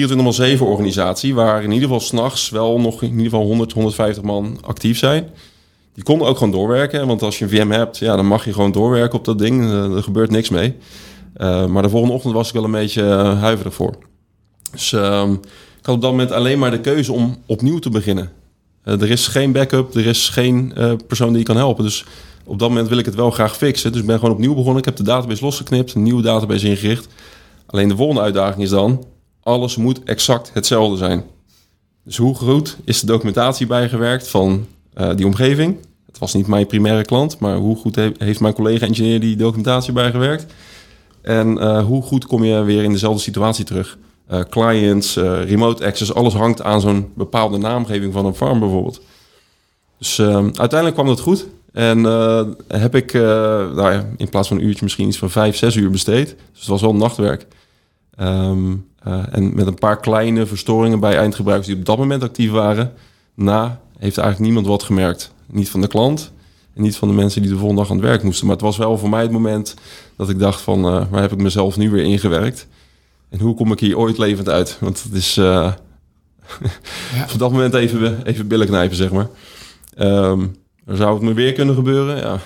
24x7 0.57 0.61
organisatie, 0.61 1.33
waar 1.33 1.63
in 1.63 1.71
ieder 1.71 1.83
geval 1.83 1.99
s'nachts 1.99 2.49
wel 2.49 2.79
nog 2.79 3.01
in 3.01 3.09
ieder 3.09 3.23
geval 3.23 3.45
100, 3.45 3.71
150 3.71 4.23
man 4.23 4.57
actief 4.61 4.97
zijn. 4.97 5.29
Die 5.93 6.03
konden 6.03 6.27
ook 6.27 6.37
gewoon 6.37 6.51
doorwerken, 6.51 7.07
want 7.07 7.21
als 7.21 7.39
je 7.39 7.45
een 7.45 7.51
VM 7.51 7.71
hebt, 7.71 7.97
ja, 7.97 8.15
dan 8.15 8.25
mag 8.25 8.45
je 8.45 8.53
gewoon 8.53 8.71
doorwerken 8.71 9.17
op 9.19 9.25
dat 9.25 9.39
ding. 9.39 9.63
Eh, 9.63 9.95
er 9.95 10.03
gebeurt 10.03 10.29
niks 10.29 10.49
mee. 10.49 10.75
Eh, 11.33 11.65
maar 11.65 11.83
de 11.83 11.89
volgende 11.89 12.15
ochtend 12.15 12.33
was 12.33 12.47
ik 12.47 12.53
wel 12.53 12.63
een 12.63 12.71
beetje 12.71 13.03
huiverig 13.39 13.73
voor. 13.73 13.95
Dus 14.71 14.93
ehm, 14.93 15.31
ik 15.79 15.85
had 15.85 15.95
op 15.95 16.01
dat 16.01 16.11
moment 16.11 16.31
alleen 16.31 16.59
maar 16.59 16.71
de 16.71 16.81
keuze 16.81 17.13
om 17.13 17.37
opnieuw 17.45 17.79
te 17.79 17.89
beginnen. 17.89 18.31
Eh, 18.83 19.01
er 19.01 19.09
is 19.11 19.27
geen 19.27 19.51
backup, 19.51 19.95
er 19.95 20.05
is 20.05 20.29
geen 20.29 20.73
eh, 20.75 20.93
persoon 21.07 21.29
die 21.29 21.37
je 21.37 21.43
kan 21.43 21.55
helpen. 21.57 21.83
Dus 21.83 22.05
op 22.45 22.59
dat 22.59 22.69
moment 22.69 22.87
wil 22.89 22.97
ik 22.97 23.05
het 23.05 23.15
wel 23.15 23.31
graag 23.31 23.57
fixen. 23.57 23.91
Dus 23.91 24.01
ik 24.01 24.07
ben 24.07 24.19
gewoon 24.19 24.33
opnieuw 24.33 24.53
begonnen. 24.53 24.77
Ik 24.77 24.85
heb 24.85 24.95
de 24.95 25.03
database 25.03 25.43
losgeknipt, 25.43 25.93
een 25.93 26.03
nieuwe 26.03 26.21
database 26.21 26.67
ingericht. 26.67 27.07
Alleen 27.65 27.87
de 27.87 27.95
volgende 27.95 28.21
uitdaging 28.21 28.63
is 28.63 28.69
dan, 28.69 29.05
alles 29.43 29.75
moet 29.75 30.03
exact 30.03 30.51
hetzelfde 30.53 30.97
zijn. 30.97 31.23
Dus 32.03 32.17
hoe 32.17 32.35
goed 32.35 32.77
is 32.85 32.99
de 32.99 33.05
documentatie 33.05 33.67
bijgewerkt 33.67 34.27
van 34.27 34.65
eh, 34.93 35.09
die 35.15 35.25
omgeving? 35.25 35.77
Het 36.05 36.19
was 36.19 36.33
niet 36.33 36.47
mijn 36.47 36.67
primaire 36.67 37.05
klant, 37.05 37.39
maar 37.39 37.55
hoe 37.55 37.75
goed 37.75 37.95
he- 37.95 38.11
heeft 38.17 38.39
mijn 38.39 38.53
collega-engineer 38.53 39.19
die 39.19 39.35
documentatie 39.35 39.93
bijgewerkt? 39.93 40.53
En 41.21 41.79
hoe 41.81 42.01
goed 42.01 42.25
kom 42.27 42.43
je 42.43 42.61
weer 42.63 42.83
in 42.83 42.91
dezelfde 42.91 43.21
situatie 43.21 43.65
terug? 43.65 43.97
Eh, 44.31 44.39
clients, 44.49 45.15
eh, 45.15 45.43
remote 45.43 45.85
access, 45.85 46.13
alles 46.13 46.33
hangt 46.33 46.61
aan 46.61 46.81
zo'n 46.81 47.11
bepaalde 47.15 47.57
naamgeving 47.57 48.13
van 48.13 48.25
een 48.25 48.35
farm 48.35 48.59
bijvoorbeeld. 48.59 49.01
Dus 49.97 50.19
eh, 50.19 50.35
uiteindelijk 50.35 50.93
kwam 50.93 51.07
dat 51.07 51.19
goed. 51.19 51.47
En 51.71 52.05
eh, 52.05 52.41
heb 52.67 52.95
ik 52.95 53.13
eh, 53.13 53.21
nou 53.21 53.91
ja, 53.91 54.05
in 54.17 54.29
plaats 54.29 54.47
van 54.47 54.57
een 54.57 54.65
uurtje 54.65 54.83
misschien 54.83 55.07
iets 55.07 55.17
van 55.17 55.29
vijf, 55.29 55.55
zes 55.55 55.75
uur 55.75 55.89
besteed. 55.89 56.27
Dus 56.51 56.59
het 56.59 56.67
was 56.67 56.81
wel 56.81 56.95
nachtwerk. 56.95 57.47
Ehm, 58.15 58.75
eh, 59.03 59.23
en 59.31 59.55
met 59.55 59.67
een 59.67 59.73
paar 59.73 59.99
kleine 59.99 60.45
verstoringen 60.45 60.99
bij 60.99 61.17
eindgebruikers 61.17 61.67
die 61.67 61.77
op 61.77 61.85
dat 61.85 61.97
moment 61.97 62.23
actief 62.23 62.51
waren. 62.51 62.93
Na 63.33 63.79
heeft 63.97 64.17
eigenlijk 64.17 64.45
niemand 64.47 64.67
wat 64.67 64.83
gemerkt. 64.83 65.33
Niet 65.45 65.69
van 65.69 65.81
de 65.81 65.87
klant 65.87 66.31
en 66.73 66.81
niet 66.81 66.97
van 66.97 67.07
de 67.07 67.13
mensen 67.13 67.41
die 67.41 67.51
de 67.51 67.57
volgende 67.57 67.81
dag 67.81 67.91
aan 67.91 67.97
het 67.97 68.05
werk 68.05 68.23
moesten. 68.23 68.45
Maar 68.45 68.55
het 68.55 68.65
was 68.65 68.77
wel 68.77 68.97
voor 68.97 69.09
mij 69.09 69.21
het 69.21 69.31
moment 69.31 69.75
dat 70.17 70.29
ik 70.29 70.39
dacht 70.39 70.61
van... 70.61 70.81
waar 70.81 71.21
heb 71.21 71.31
ik 71.31 71.41
mezelf 71.41 71.77
nu 71.77 71.89
weer 71.89 72.03
ingewerkt? 72.03 72.67
En 73.31 73.39
hoe 73.39 73.55
kom 73.55 73.71
ik 73.71 73.79
hier 73.79 73.97
ooit 73.97 74.17
levend 74.17 74.49
uit? 74.49 74.77
Want 74.79 75.03
het 75.03 75.13
is 75.13 75.37
eh, 75.37 75.43
Ja. 77.15 77.23
op 77.33 77.39
dat 77.39 77.51
moment 77.51 77.73
even, 77.73 78.25
even 78.25 78.47
billen 78.47 78.67
knijpen, 78.67 78.95
zeg 78.97 79.11
maar. 79.11 79.27
Ehm, 79.95 80.47
zou 80.87 81.13
het 81.13 81.21
me 81.23 81.33
weer 81.33 81.53
kunnen 81.53 81.75
gebeuren? 81.75 82.17
Ja, 82.17 82.39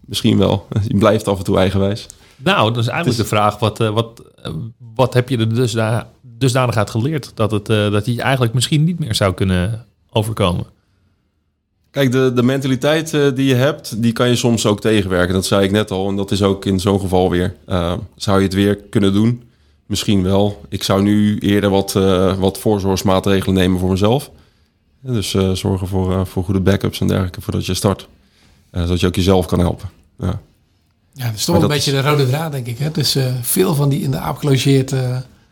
misschien 0.00 0.38
wel. 0.38 0.66
Je 0.88 0.96
blijft 0.98 1.28
af 1.28 1.38
en 1.38 1.44
toe 1.44 1.58
eigenwijs. 1.58 2.06
Nou, 2.36 2.72
dat 2.72 2.82
is 2.82 2.88
eigenlijk 2.88 3.04
Het 3.04 3.08
is- 3.26 3.30
de 3.30 3.36
vraag. 3.36 3.58
Wat, 3.58 3.80
eh, 3.80 3.88
wat, 3.90 4.22
eh, 4.42 4.52
wat 4.94 5.14
heb 5.14 5.28
je 5.28 5.38
er 5.38 5.54
dus 5.54 5.72
daar, 5.72 6.06
dusdanig 6.22 6.76
uit 6.76 6.90
geleerd? 6.90 7.30
Dat, 7.34 7.50
het, 7.50 7.68
eh, 7.68 7.90
dat 7.90 8.06
je 8.06 8.22
eigenlijk 8.22 8.54
misschien 8.54 8.84
niet 8.84 8.98
meer 8.98 9.14
zou 9.14 9.34
kunnen 9.34 9.86
overkomen. 10.10 10.66
Kijk, 11.90 12.12
de, 12.12 12.32
de 12.34 12.42
mentaliteit 12.42 13.14
eh, 13.14 13.26
die 13.34 13.46
je 13.46 13.54
hebt, 13.54 14.02
die 14.02 14.12
kan 14.12 14.28
je 14.28 14.36
soms 14.36 14.66
ook 14.66 14.80
tegenwerken. 14.80 15.34
Dat 15.34 15.46
zei 15.46 15.64
ik 15.64 15.70
net 15.70 15.90
al. 15.90 16.08
En 16.08 16.16
dat 16.16 16.30
is 16.30 16.42
ook 16.42 16.64
in 16.64 16.80
zo'n 16.80 17.00
geval 17.00 17.30
weer. 17.30 17.56
Eh, 17.66 17.92
zou 18.16 18.38
je 18.38 18.44
het 18.44 18.54
weer 18.54 18.76
kunnen 18.76 19.12
doen? 19.12 19.42
Misschien 19.90 20.22
wel. 20.22 20.60
Ik 20.68 20.82
zou 20.82 21.02
nu 21.02 21.38
eerder 21.38 21.70
wat, 21.70 21.96
eh, 21.96 22.34
wat 22.36 22.58
voorzorgsmaatregelen 22.58 23.54
nemen 23.54 23.78
voor 23.78 23.90
mezelf. 23.90 24.30
Dus 25.00 25.34
eh, 25.34 25.50
zorgen 25.50 25.88
voor, 25.88 26.12
eh, 26.12 26.24
voor 26.24 26.44
goede 26.44 26.60
backups 26.60 27.00
en 27.00 27.06
dergelijke 27.06 27.40
voordat 27.40 27.66
je 27.66 27.74
start. 27.74 28.08
Zodat 28.72 29.00
je 29.00 29.06
ook 29.06 29.14
jezelf 29.14 29.46
kan 29.46 29.58
helpen. 29.58 29.90
Ja. 30.18 30.40
Ja, 31.12 31.26
dat 31.26 31.34
is 31.34 31.44
toch 31.44 31.54
Maar 31.54 31.64
een 31.64 31.70
beetje 31.70 31.90
de 31.90 32.02
rode 32.02 32.26
draad, 32.26 32.52
denk 32.52 32.66
ik. 32.66 32.78
Hè? 32.78 32.90
Dus 32.90 33.16
veel 33.40 33.74
van 33.74 33.88
die 33.88 34.00
in 34.00 34.10
de 34.10 34.18
aap 34.18 34.38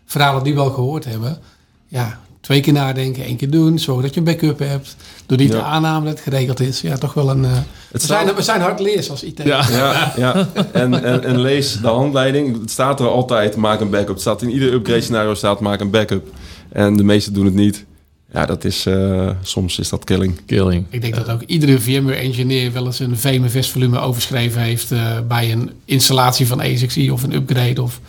verhalen 0.04 0.44
die 0.44 0.54
we 0.54 0.60
al 0.60 0.70
gehoord 0.70 1.04
hebben. 1.04 1.38
Ja, 1.86 2.20
twee 2.40 2.60
keer 2.60 2.72
nadenken, 2.72 3.24
één 3.24 3.36
keer 3.36 3.50
doen. 3.50 3.78
Zorg 3.78 4.02
dat 4.02 4.14
je 4.14 4.20
een 4.20 4.26
backup 4.26 4.58
hebt. 4.58 4.96
Doe 5.26 5.36
niet 5.38 5.52
Ja. 5.52 5.56
de 5.58 5.62
aanname 5.62 6.04
dat 6.04 6.14
het 6.14 6.22
geregeld 6.22 6.60
is. 6.60 6.80
Ja, 6.80 6.96
toch 6.96 7.14
wel 7.14 7.30
een... 7.30 7.44
eh, 7.44 7.50
we, 7.92 7.98
zijn, 7.98 8.34
we 8.34 8.42
zijn 8.42 8.60
hard 8.60 8.80
leers 8.80 9.10
als 9.10 9.22
IT. 9.22 9.40
Ja. 9.44 9.64
Ja, 9.70 10.12
ja. 10.16 10.48
En, 10.72 11.04
en, 11.04 11.24
en 11.24 11.40
lees 11.40 11.80
de 11.80 11.88
handleiding. 11.88 12.60
Het 12.60 12.70
staat 12.70 13.00
er 13.00 13.08
altijd, 13.08 13.56
maak 13.56 13.80
een 13.80 13.90
backup. 13.90 14.08
Het 14.08 14.20
staat 14.20 14.42
in 14.42 14.50
ieder 14.50 14.72
upgrade 14.72 15.00
scenario 15.00 15.34
staat, 15.34 15.60
maak 15.60 15.80
een 15.80 15.90
backup. 15.90 16.28
En 16.72 16.96
de 16.96 17.02
meesten 17.04 17.32
doen 17.32 17.44
het 17.44 17.54
niet. 17.54 17.86
Ja, 18.32 18.46
dat 18.46 18.64
is, 18.64 18.86
eh, 18.86 19.30
soms 19.42 19.78
is 19.78 19.88
dat 19.88 20.04
killing. 20.04 20.40
Killing. 20.46 20.84
Ik 20.90 21.00
denk 21.00 21.14
dat 21.14 21.28
ook 21.30 21.42
iedere 21.42 21.80
VMware-engineer 21.80 22.72
wel 22.72 22.86
eens 22.86 22.98
een 22.98 23.18
VMFS-volume 23.18 23.98
overgeschreven 23.98 24.60
heeft 24.60 24.92
eh, 24.92 25.18
bij 25.28 25.52
een 25.52 25.70
installatie 25.84 26.46
van 26.46 26.60
ASXi 26.60 27.10
of 27.10 27.22
een 27.22 27.34
upgrade. 27.34 27.82
Of, 27.82 28.00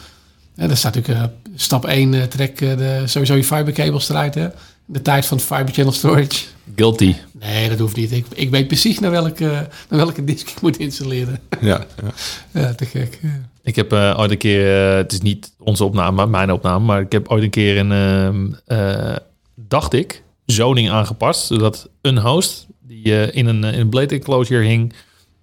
ja, 0.56 0.68
daar 0.68 0.78
staat 0.78 0.96
natuurlijk 0.96 1.26
eh, 1.26 1.32
stap 1.56 1.86
1, 1.86 2.14
eh, 2.14 2.24
trek 2.24 2.62
eh, 2.62 2.78
de, 2.78 3.02
sowieso 3.06 3.36
je 3.36 3.44
fiberkabels 3.44 4.10
eruit. 4.10 4.36
Hè? 4.36 4.48
De 4.86 5.02
tijd 5.02 5.26
van 5.26 5.40
fiber 5.40 5.74
channel 5.74 5.94
storage. 5.94 6.46
Guilty. 6.76 7.16
Nee, 7.32 7.70
dat 7.70 7.80
hoeft 7.80 7.96
niet. 7.96 8.12
Ik, 8.12 8.26
ik 8.34 8.50
weet 8.50 8.68
precies 8.68 9.00
naar 9.00 9.12
welke, 9.12 9.68
naar 9.90 10.00
welke 10.00 10.24
disk 10.24 10.50
ik 10.50 10.62
moet 10.62 10.78
installeren. 10.78 11.40
Ja, 11.62 11.86
ja. 12.02 12.12
Ja, 12.62 12.74
te 12.74 12.86
gek. 12.86 13.20
Ja. 13.22 13.50
Ik 13.70 13.76
heb 13.76 13.94
eh, 13.94 14.16
ooit 14.20 14.32
een 14.32 14.38
keer, 14.38 14.96
het 14.96 15.12
is 15.12 15.22
niet 15.22 15.52
onze 15.58 15.84
opname, 15.84 16.16
maar 16.16 16.30
mijn 16.30 16.52
opname, 16.52 16.86
maar 16.86 17.02
ik 17.02 17.12
heb 17.12 17.28
ooit 17.28 17.44
een 17.44 17.50
keer 17.50 17.78
een, 17.78 17.92
ehm, 17.92 18.48
eh, 18.66 19.16
dacht 19.56 19.94
ik, 19.94 20.24
zoning 20.46 20.90
aangepast. 20.90 21.48
Zodat 21.48 21.90
een 22.02 22.18
host 22.18 22.68
die 22.82 23.04
eh, 23.04 23.36
in 23.36 23.46
een, 23.46 23.64
in 23.64 23.80
een 23.80 23.90
blade 23.90 24.16
enclosure 24.16 24.66
hing, 24.66 24.94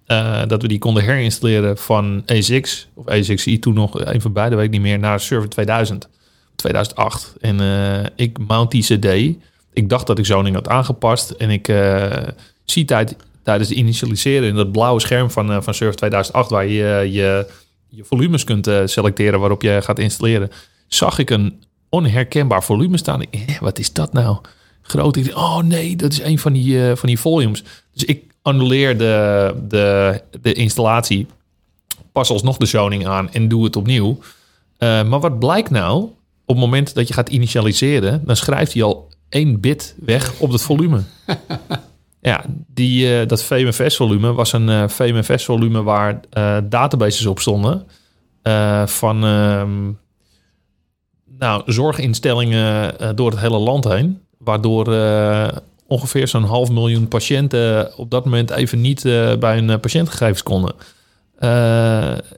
eh, 0.07 0.41
dat 0.47 0.61
we 0.61 0.67
die 0.67 0.79
konden 0.79 1.03
herinstalleren 1.03 1.77
van 1.77 2.23
ASX 2.25 2.87
of 2.93 3.07
ASXi 3.07 3.59
toen 3.59 3.73
nog, 3.73 4.05
een 4.05 4.21
van 4.21 4.33
beide 4.33 4.55
weet 4.55 4.65
ik 4.65 4.71
niet 4.71 4.81
meer, 4.81 4.99
naar 4.99 5.19
server 5.19 5.49
2000, 5.49 6.09
2008. 6.55 7.33
En 7.41 7.59
eh, 7.59 8.05
ik 8.15 8.37
mount 8.47 8.71
die 8.71 8.83
CD. 8.83 9.37
Ik 9.73 9.89
dacht 9.89 10.07
dat 10.07 10.17
ik 10.17 10.25
zoning 10.25 10.55
had 10.55 10.67
aangepast 10.67 11.29
en 11.29 11.49
ik 11.49 11.67
eh, 11.67 12.27
zie 12.65 12.85
tijd, 12.85 13.15
tijdens 13.43 13.69
het 13.69 13.77
initialiseren 13.77 14.47
in 14.47 14.55
dat 14.55 14.71
blauwe 14.71 14.99
scherm 14.99 15.31
van, 15.31 15.51
eh, 15.51 15.61
van 15.61 15.73
server 15.73 15.95
2008 15.95 16.49
waar 16.49 16.67
je 16.67 16.83
eh, 16.83 17.13
je 17.13 17.47
je 17.89 18.03
volumes 18.03 18.43
kunt 18.43 18.67
eh, 18.67 18.81
selecteren 18.85 19.39
waarop 19.39 19.61
je 19.61 19.79
gaat 19.81 19.99
installeren, 19.99 20.49
zag 20.87 21.19
ik 21.19 21.29
een 21.29 21.63
onherkenbaar 21.89 22.63
volume 22.63 22.97
staan. 22.97 23.21
Ik, 23.21 23.27
eh, 23.31 23.59
wat 23.59 23.79
is 23.79 23.93
dat 23.93 24.13
nou? 24.13 24.37
Groot. 24.81 25.15
Ik 25.15 25.35
oh 25.35 25.57
nee, 25.57 25.95
dat 25.95 26.11
is 26.11 26.21
een 26.21 26.39
van 26.39 26.53
die, 26.53 26.89
eh, 26.89 26.95
van 26.95 27.07
die 27.07 27.19
volumes. 27.19 27.63
Dus 27.93 28.03
ik 28.03 28.23
annuleer 28.47 28.97
de, 28.97 29.53
de, 29.67 30.21
de 30.41 30.53
installatie, 30.53 31.27
pas 32.11 32.29
alsnog 32.29 32.57
de 32.57 32.65
zoning 32.65 33.07
aan 33.07 33.31
en 33.31 33.47
doe 33.47 33.63
het 33.63 33.75
opnieuw. 33.75 34.19
Eh, 34.77 35.03
maar 35.03 35.19
wat 35.19 35.39
blijkt 35.39 35.69
nou? 35.69 36.01
Op 36.45 36.55
het 36.55 36.57
moment 36.57 36.93
dat 36.93 37.07
je 37.07 37.13
gaat 37.13 37.29
initialiseren, 37.29 38.21
dan 38.25 38.35
schrijft 38.35 38.73
hij 38.73 38.83
al 38.83 39.09
één 39.29 39.59
bit 39.59 39.95
weg 39.99 40.39
op 40.39 40.51
het 40.51 40.61
volume. 40.61 41.01
Ja, 42.21 42.43
die, 42.73 43.19
eh, 43.19 43.27
dat 43.27 43.43
VMFS-volume 43.43 44.33
was 44.33 44.53
een 44.53 44.69
eh, 44.69 44.87
VMFS-volume 44.87 45.83
waar 45.83 46.19
databases 46.69 47.25
op 47.25 47.39
stonden 47.39 47.87
van 48.85 49.23
ehm, 49.25 49.91
nou, 51.37 51.61
zorginstellingen 51.65 52.95
door 53.15 53.29
het 53.29 53.39
hele 53.39 53.57
land 53.57 53.83
heen. 53.83 54.21
Waardoor 54.37 54.85
ongeveer 55.87 56.27
zo'n 56.27 56.43
half 56.43 56.69
miljoen 56.69 57.07
patiënten 57.07 57.97
op 57.97 58.11
dat 58.11 58.23
moment 58.25 58.49
even 58.51 58.81
niet 58.81 59.05
eh, 59.05 59.35
bij 59.35 59.55
hun 59.55 59.69
eh, 59.69 59.79
patiëntgegevens 59.79 60.43
konden. 60.43 60.73
Eh, 61.39 61.49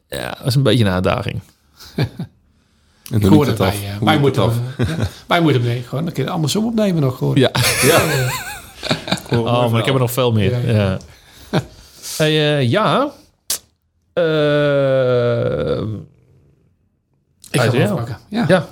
ja, 0.08 0.30
dat 0.38 0.46
is 0.46 0.56
een 0.56 0.64
beetje 0.64 0.86
een 0.86 0.92
uitdaging. 0.92 1.40
En 3.12 3.22
Ik 3.22 3.26
hoorde 3.26 3.52
het 3.52 3.60
het 3.60 3.68
wij, 3.68 3.68
af. 3.68 3.76
eh, 3.76 3.82
wij 4.06 4.16
liep 4.16 4.24
het 4.26 4.36
moeten, 4.38 4.42
af? 4.44 4.56
ja, 5.00 5.08
wij 5.28 5.42
moeten 5.42 5.84
gewoon 5.84 6.08
een 6.08 6.12
keer 6.14 6.30
andersom 6.30 6.66
opnemen 6.66 7.02
nog 7.02 7.18
gewoon. 7.18 7.36
Ja. 7.46 7.50
Ja. 7.82 8.00
Cool, 9.28 9.42
Oh, 9.48 9.72
maar 9.72 9.80
ik 9.80 9.86
heb 9.86 9.94
er 9.94 10.00
nog 10.00 10.12
veel 10.12 10.32
meer. 10.32 10.68
Ja, 10.68 10.74
Ja, 10.74 10.98
ja. 11.52 11.62
Hey, 12.18 12.58
eh, 12.58 12.70
ja. 12.70 13.12
Eh, 14.14 15.82
Ik 17.52 17.62
ga 17.62 17.84
afpakken. 17.84 18.18
Ja. 18.30 18.46
ja. 18.48 18.68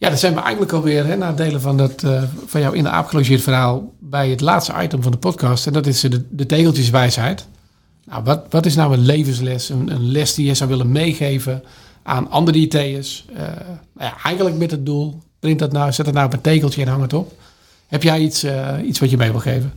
Ja, 0.00 0.08
dan 0.08 0.18
zijn 0.18 0.34
we 0.34 0.40
eigenlijk 0.40 0.72
alweer 0.72 1.06
hè, 1.06 1.16
na 1.16 1.32
delen 1.32 1.60
van, 1.60 1.76
dat, 1.76 2.02
eh, 2.02 2.22
van 2.46 2.60
jouw 2.60 2.72
in 2.72 2.82
de 2.82 2.88
aap 2.88 3.06
gelogeerd 3.06 3.42
verhaal 3.42 3.92
bij 3.98 4.28
het 4.28 4.40
laatste 4.40 4.74
item 4.82 5.02
van 5.02 5.12
de 5.12 5.18
podcast. 5.18 5.66
En 5.66 5.72
dat 5.72 5.86
is 5.86 6.00
de, 6.00 6.24
de 6.30 6.46
tegeltjeswijsheid. 6.46 7.46
Nou, 8.04 8.24
wat, 8.24 8.44
wat 8.50 8.66
is 8.66 8.74
nou 8.74 8.92
een 8.92 9.04
levensles, 9.04 9.68
een, 9.68 9.90
een 9.90 10.10
les 10.10 10.34
die 10.34 10.46
je 10.46 10.54
zou 10.54 10.70
willen 10.70 10.92
meegeven 10.92 11.62
aan 12.02 12.30
andere 12.30 12.58
IT'ers? 12.58 13.24
Eh 13.34 13.42
nou 13.92 14.10
ja, 14.10 14.14
eigenlijk 14.22 14.56
met 14.56 14.70
het 14.70 14.86
doel, 14.86 15.22
print 15.40 15.58
dat 15.58 15.72
nou, 15.72 15.92
zet 15.92 16.06
het 16.06 16.14
nou 16.14 16.26
op 16.26 16.32
een 16.32 16.40
tegeltje 16.40 16.82
en 16.82 16.88
hang 16.88 17.02
het 17.02 17.12
op. 17.12 17.32
Heb 17.86 18.02
jij 18.02 18.20
iets, 18.20 18.42
eh, 18.42 18.74
iets 18.84 18.98
wat 18.98 19.10
je 19.10 19.16
mee 19.16 19.30
wil 19.30 19.40
geven? 19.40 19.72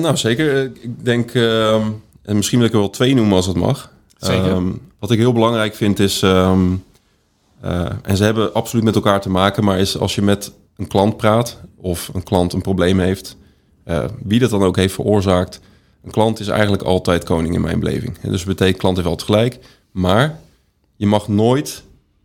Nou, 0.00 0.16
zeker. 0.16 0.64
Ik 0.64 1.04
denk, 1.04 1.34
ehm, 1.34 1.86
en 2.22 2.36
misschien 2.36 2.58
wil 2.58 2.66
ik 2.66 2.74
er 2.74 2.80
wel 2.80 2.90
twee 2.90 3.14
noemen 3.14 3.36
als 3.36 3.46
het 3.46 3.56
mag. 3.56 3.92
Zeker. 4.18 4.50
Ehm, 4.50 4.70
wat 4.98 5.10
ik 5.10 5.18
heel 5.18 5.32
belangrijk 5.32 5.74
vind 5.74 5.98
is, 5.98 6.22
ehm, 6.22 6.72
eh, 7.64 7.86
en 8.02 8.16
ze 8.16 8.24
hebben 8.24 8.54
absoluut 8.54 8.84
met 8.84 8.94
elkaar 8.94 9.20
te 9.20 9.30
maken, 9.30 9.64
maar 9.64 9.78
is 9.78 9.98
als 9.98 10.14
je 10.14 10.22
met 10.22 10.52
een 10.76 10.86
klant 10.86 11.16
praat 11.16 11.58
of 11.76 12.10
een 12.14 12.22
klant 12.22 12.52
een 12.52 12.62
probleem 12.62 12.98
heeft, 12.98 13.36
eh, 13.84 14.04
wie 14.22 14.38
dat 14.38 14.50
dan 14.50 14.62
ook 14.62 14.76
heeft 14.76 14.94
veroorzaakt, 14.94 15.60
een 16.02 16.10
klant 16.10 16.40
is 16.40 16.48
eigenlijk 16.48 16.82
altijd 16.82 17.24
koning 17.24 17.54
in 17.54 17.60
mijn 17.60 17.80
beleving. 17.80 18.18
En 18.20 18.30
dus 18.30 18.44
betekent 18.44 18.76
klant 18.76 18.96
heeft 18.96 19.08
altijd 19.08 19.30
gelijk, 19.30 19.58
maar 19.90 20.40
je 20.96 21.06
mag 21.06 21.28
nooit, 21.28 21.82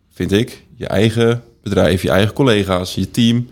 vind 0.09 0.31
ik, 0.31 0.65
je 0.75 0.87
eigen 0.87 1.43
bedrijf, 1.63 2.01
je 2.01 2.09
eigen 2.09 2.33
collega's, 2.33 2.95
je 2.95 3.11
team 3.11 3.47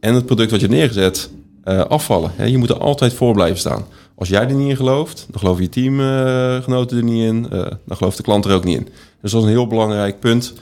en 0.00 0.14
het 0.14 0.26
product 0.26 0.50
wat 0.50 0.60
je 0.60 0.68
neergezet 0.68 1.30
eh, 1.62 1.80
afvallen. 1.80 2.50
Je 2.50 2.58
moet 2.58 2.70
er 2.70 2.78
altijd 2.78 3.12
voor 3.12 3.34
blijven 3.34 3.58
staan. 3.58 3.86
Als 4.14 4.28
jij 4.28 4.40
er 4.40 4.54
niet 4.54 4.68
in 4.68 4.76
gelooft, 4.76 5.26
dan 5.30 5.40
geloven 5.40 5.62
je 5.62 5.68
teamgenoten 5.68 6.96
er 6.96 7.04
niet 7.04 7.22
in. 7.22 7.46
dan 7.86 7.96
gelooft 7.96 8.16
de 8.16 8.22
klant 8.22 8.44
er 8.44 8.54
ook 8.54 8.64
niet 8.64 8.76
in. 8.76 8.88
Dus 9.20 9.32
dat 9.32 9.40
is 9.40 9.46
een 9.46 9.54
heel 9.54 9.66
belangrijk 9.66 10.20
punt. 10.20 10.54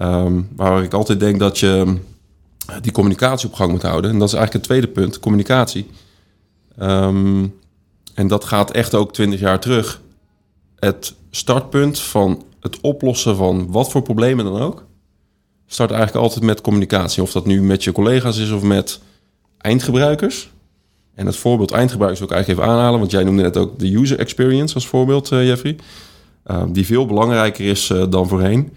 Ehm, 0.00 0.40
waar 0.56 0.82
ik 0.82 0.92
altijd 0.92 1.20
denk 1.20 1.38
dat 1.38 1.58
je 1.58 1.96
eh, 2.66 2.76
die 2.80 2.92
communicatie 2.92 3.48
op 3.48 3.54
gang 3.54 3.70
moet 3.70 3.82
houden. 3.82 4.10
En 4.10 4.18
dat 4.18 4.28
is 4.28 4.34
eigenlijk 4.34 4.66
het 4.66 4.72
tweede 4.72 5.00
punt, 5.00 5.18
communicatie. 5.18 5.86
Ehm, 6.78 7.46
en 8.14 8.28
dat 8.28 8.44
gaat 8.44 8.70
echt 8.70 8.94
ook 8.94 9.12
twintig 9.12 9.40
jaar 9.40 9.60
terug. 9.60 10.00
Het 10.76 11.14
startpunt 11.30 12.00
van 12.00 12.42
het 12.60 12.80
oplossen 12.80 13.36
van 13.36 13.70
wat 13.70 13.90
voor 13.90 14.02
problemen 14.02 14.44
dan 14.44 14.60
ook... 14.60 14.84
start 15.66 15.90
eigenlijk 15.90 16.24
altijd 16.24 16.44
met 16.44 16.60
communicatie. 16.60 17.22
Of 17.22 17.32
dat 17.32 17.46
nu 17.46 17.62
met 17.62 17.84
je 17.84 17.92
collega's 17.92 18.38
is 18.38 18.50
of 18.50 18.62
met 18.62 19.00
eindgebruikers. 19.58 20.50
En 21.14 21.26
het 21.26 21.36
voorbeeld 21.36 21.70
eindgebruikers 21.70 22.20
wil 22.20 22.28
ik 22.28 22.34
eigenlijk 22.34 22.64
even 22.64 22.76
aanhalen, 22.76 22.98
want 22.98 23.10
jij 23.10 23.24
noemde 23.24 23.42
net 23.42 23.56
ook 23.56 23.78
de 23.78 23.96
user 23.96 24.18
experience 24.18 24.74
als 24.74 24.86
voorbeeld, 24.86 25.32
eh, 25.32 25.46
Jeffrey. 25.46 25.76
Die 26.68 26.86
veel 26.86 27.06
belangrijker 27.06 27.64
is 27.64 27.88
uh, 27.88 28.04
dan 28.08 28.28
voorheen. 28.28 28.72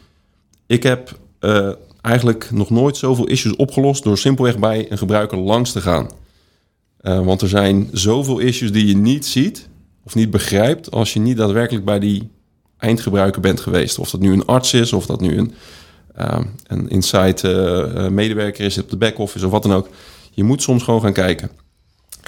Ik 0.67 0.83
heb 0.83 1.19
uh, 1.39 1.69
eigenlijk 2.01 2.51
nog 2.51 2.69
nooit 2.69 2.97
zoveel 2.97 3.27
issues 3.27 3.55
opgelost 3.55 4.03
door 4.03 4.17
simpelweg 4.17 4.59
bij 4.59 4.91
een 4.91 4.97
gebruiker 4.97 5.37
langs 5.37 5.71
te 5.71 5.81
gaan. 5.81 6.09
Uh, 7.01 7.25
want 7.25 7.41
er 7.41 7.47
zijn 7.47 7.89
zoveel 7.91 8.39
issues 8.39 8.71
die 8.71 8.87
je 8.87 8.95
niet 8.95 9.25
ziet 9.25 9.69
of 10.03 10.15
niet 10.15 10.31
begrijpt 10.31 10.91
als 10.91 11.13
je 11.13 11.19
niet 11.19 11.37
daadwerkelijk 11.37 11.85
bij 11.85 11.99
die 11.99 12.29
eindgebruiker 12.77 13.41
bent 13.41 13.59
geweest. 13.59 13.99
Of 13.99 14.09
dat 14.09 14.21
nu 14.21 14.33
een 14.33 14.45
arts 14.45 14.73
is, 14.73 14.93
of 14.93 15.05
dat 15.05 15.21
nu 15.21 15.37
een, 15.37 15.53
een 16.67 16.89
inside 16.89 18.09
medewerker 18.11 18.65
is 18.65 18.77
op 18.77 18.89
de 18.89 18.97
back-office 18.97 19.45
of 19.45 19.51
wat 19.51 19.63
dan 19.63 19.73
ook. 19.73 19.89
Je 20.31 20.43
moet 20.43 20.61
soms 20.61 20.83
gewoon 20.83 21.01
gaan 21.01 21.13
kijken. 21.13 21.49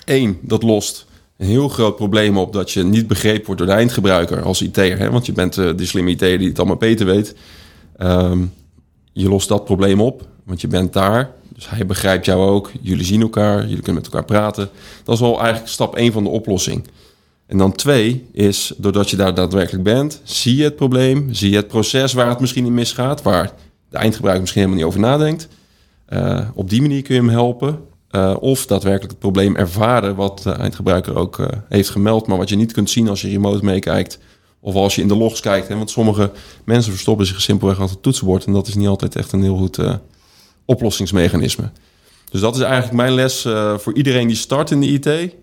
Eén, 0.06 0.40
dat 0.42 0.64
lost 0.64 1.06
een 1.38 1.48
heel 1.48 1.70
groot 1.70 1.96
probleem 1.96 2.38
op 2.38 2.54
dat 2.54 2.72
je 2.72 2.84
niet 2.84 3.08
begrepen 3.08 3.46
wordt 3.46 3.62
door 3.62 3.70
de 3.70 3.76
eindgebruiker 3.76 4.42
als 4.42 4.62
IT'er. 4.62 5.12
Want 5.12 5.26
je 5.26 5.32
bent 5.32 5.54
de 5.54 5.86
slimme 5.86 6.10
IT'er 6.10 6.38
die 6.38 6.48
het 6.48 6.58
allemaal 6.58 6.78
beter 6.78 7.06
weet. 7.06 7.36
Um, 7.98 8.54
je 9.14 9.30
lost 9.30 9.48
dat 9.48 9.66
probleem 9.66 10.02
op, 10.02 10.28
want 10.44 10.62
je 10.62 10.68
bent 10.68 10.94
daar. 10.94 11.32
Dus 11.54 11.70
hij 11.70 11.86
begrijpt 11.86 12.26
jou 12.26 12.50
ook. 12.50 12.72
Jullie 12.82 13.06
zien 13.06 13.22
elkaar, 13.22 13.62
jullie 13.62 13.82
kunnen 13.82 14.02
met 14.02 14.06
elkaar 14.06 14.26
praten. 14.26 14.70
Dat 15.04 15.16
is 15.16 15.22
wel 15.22 15.40
eigenlijk 15.40 15.68
stap 15.68 15.96
één 15.96 16.12
van 16.12 16.24
de 16.24 16.30
oplossing. 16.30 16.88
En 17.46 17.58
dan 17.58 17.72
twee 17.72 18.26
is, 18.32 18.74
doordat 18.78 19.10
je 19.10 19.16
daar 19.16 19.34
daadwerkelijk 19.34 19.84
bent, 19.84 20.22
zie 20.24 20.56
je 20.56 20.64
het 20.64 20.76
probleem, 20.76 21.34
zie 21.34 21.50
je 21.50 21.56
het 21.56 21.68
proces 21.68 22.14
waar 22.14 22.30
het 22.30 22.40
misschien 22.40 22.66
in 22.66 22.74
misgaat, 22.74 23.22
waar 23.22 23.54
de 23.90 23.98
eindgebruiker 23.98 24.42
misschien 24.42 24.62
helemaal 24.62 24.84
niet 24.84 24.94
over 24.94 25.10
nadenkt. 25.10 25.48
Uh, 26.10 26.50
op 26.54 26.70
die 26.70 26.82
manier 26.82 27.02
kun 27.02 27.16
je 27.16 27.22
hem 27.22 27.30
helpen. 27.30 27.80
Uh, 28.12 28.36
of 28.40 28.66
daadwerkelijk 28.66 29.12
het 29.12 29.20
probleem 29.20 29.56
ervaren 29.56 30.16
wat 30.16 30.40
de 30.44 30.52
eindgebruiker 30.52 31.16
ook 31.16 31.38
uh, 31.38 31.48
heeft 31.70 31.90
gemeld, 31.90 32.28
maar 32.28 32.38
wat 32.38 32.50
je 32.50 32.56
niet 32.56 32.74
kunt 32.74 32.90
zien 32.90 33.08
als 33.08 33.22
je 33.22 33.30
remote 33.30 33.66
meekijkt. 33.66 34.20
Of 34.66 34.76
als 34.76 34.96
je 34.96 35.02
in 35.02 35.08
de 35.08 35.16
logs 35.16 35.40
kijkt. 35.40 35.68
Hè? 35.68 35.76
Want 35.76 35.90
sommige 35.90 36.32
mensen 36.64 36.92
verstoppen 36.92 37.26
zich 37.26 37.42
simpelweg 37.42 37.78
achter 37.78 37.94
het 37.94 38.04
toetsenbord. 38.04 38.46
En 38.46 38.54
dat 38.54 38.68
is 38.68 38.76
niet 38.76 38.88
altijd 38.88 39.16
echt 39.16 39.32
een 39.32 39.42
heel 39.42 39.58
goed 39.58 39.78
uh, 39.78 39.94
oplossingsmechanisme. 40.66 41.70
Dus 42.30 42.42
dat 42.42 42.56
is 42.56 42.62
eigenlijk 42.62 42.94
mijn 42.94 43.14
les 43.14 43.42
voor 43.78 43.94
iedereen 43.94 44.28
die 44.28 44.36
start 44.36 44.72
in 44.72 44.82
de 44.82 44.88
IT. 44.88 45.36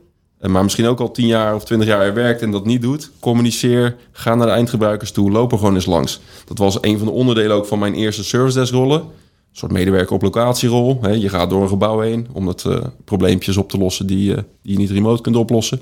Maar 0.51 0.63
misschien 0.63 0.87
ook 0.87 1.01
al 1.01 1.11
10 1.11 1.27
jaar 1.27 1.55
of 1.55 1.65
20 1.65 1.89
jaar 1.89 2.01
er 2.01 2.15
werkt 2.15 2.43
en 2.43 2.51
dat 2.51 2.67
niet 2.67 2.83
doet. 2.83 3.11
Communiceer, 3.21 3.97
ga 4.13 4.35
naar 4.35 4.47
de 4.47 4.53
eindgebruikers 4.53 5.11
toe, 5.13 5.31
loop 5.31 5.53
er 5.53 5.59
gewoon 5.59 5.75
eens 5.75 5.87
langs. 5.87 6.21
Dat 6.45 6.59
was 6.59 6.79
een 6.81 6.99
van 6.99 7.07
de 7.07 7.13
onderdelen 7.13 7.57
ook 7.57 7.67
van 7.67 7.79
mijn 7.79 7.95
eerste 7.95 8.25
service 8.25 8.59
desk 8.59 8.73
rollen. 8.73 9.01
Een 9.01 9.59
soort 9.59 9.73
medewerker 9.73 10.15
op 10.15 10.23
locatierol. 10.23 11.09
Je 11.09 11.29
gaat 11.29 11.51
door 11.51 11.63
een 11.63 11.69
gebouw 11.69 12.01
heen 12.01 12.27
om 12.33 12.49
uh, 12.67 12.77
probleempjes 13.05 13.57
op 13.57 13.71
te 13.71 13.79
lossen 13.79 14.07
die, 14.07 14.35
die 14.35 14.45
je 14.63 14.77
niet 14.77 14.91
remote 14.91 15.23
kunt 15.23 15.37
oplossen. 15.37 15.79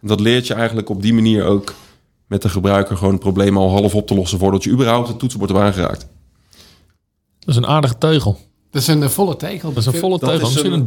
En 0.00 0.08
dat 0.08 0.20
leert 0.20 0.46
je 0.46 0.54
eigenlijk 0.54 0.88
op 0.88 1.02
die 1.02 1.14
manier 1.14 1.44
ook 1.44 1.74
met 2.26 2.42
de 2.42 2.48
gebruiker 2.48 2.96
gewoon 2.96 3.12
het 3.12 3.22
probleem 3.22 3.56
al 3.56 3.70
half 3.70 3.94
op 3.94 4.06
te 4.06 4.14
lossen 4.14 4.38
voordat 4.38 4.64
je 4.64 4.70
überhaupt 4.70 5.08
het 5.08 5.18
toetsenbord 5.18 5.50
hebt 5.50 5.62
aangeraakt. 5.62 6.06
Dat 7.38 7.48
is 7.48 7.56
een 7.56 7.66
aardige 7.66 7.98
teugel. 7.98 8.38
Dat 8.70 8.82
is 8.82 8.88
een 8.88 9.02
uh, 9.02 9.08
volle 9.08 9.36
tegel. 9.36 9.72
Dat 9.72 9.78
is 9.78 9.86
een 9.86 10.00
volle 10.00 10.18
teugel. 10.18 10.48
Misschien 10.48 10.72
een 10.72 10.82
30-30 10.82 10.86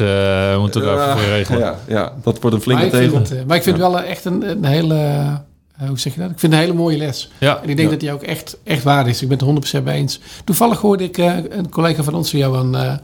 uh, 0.00 0.58
moeten 0.58 0.80
we 0.80 0.86
daarvoor 0.86 1.24
regelen. 1.24 1.60
Ja, 1.60 1.78
ja, 1.88 2.12
dat 2.22 2.40
wordt 2.40 2.56
een 2.56 2.62
flinke 2.62 2.82
maar 2.82 2.90
tegel. 2.90 3.18
Het, 3.18 3.46
maar 3.46 3.56
ik 3.56 3.62
vind 3.62 3.76
ja. 3.76 3.90
wel 3.90 4.00
echt 4.00 4.24
een, 4.24 4.50
een 4.50 4.64
hele... 4.64 4.94
Uh, 4.94 5.88
hoe 5.88 5.98
zeg 5.98 6.14
je 6.14 6.20
dat? 6.20 6.30
Ik 6.30 6.38
vind 6.38 6.52
het 6.52 6.60
een 6.60 6.66
hele 6.68 6.78
mooie 6.78 6.96
les. 6.96 7.30
Ja. 7.38 7.62
En 7.62 7.68
ik 7.68 7.76
denk 7.76 7.88
ja. 7.88 7.90
dat 7.90 8.00
die 8.00 8.12
ook 8.12 8.22
echt, 8.22 8.56
echt 8.64 8.82
waar 8.82 9.08
is. 9.08 9.22
Ik 9.22 9.28
ben 9.28 9.38
het 9.38 9.78
100% 9.80 9.82
mee 9.82 9.96
eens. 9.96 10.20
Toevallig 10.44 10.80
hoorde 10.80 11.04
ik 11.04 11.18
uh, 11.18 11.36
een 11.48 11.68
collega 11.68 12.02
van 12.02 12.14
ons, 12.14 12.30
Johan, 12.30 12.76
uh, 12.76 12.94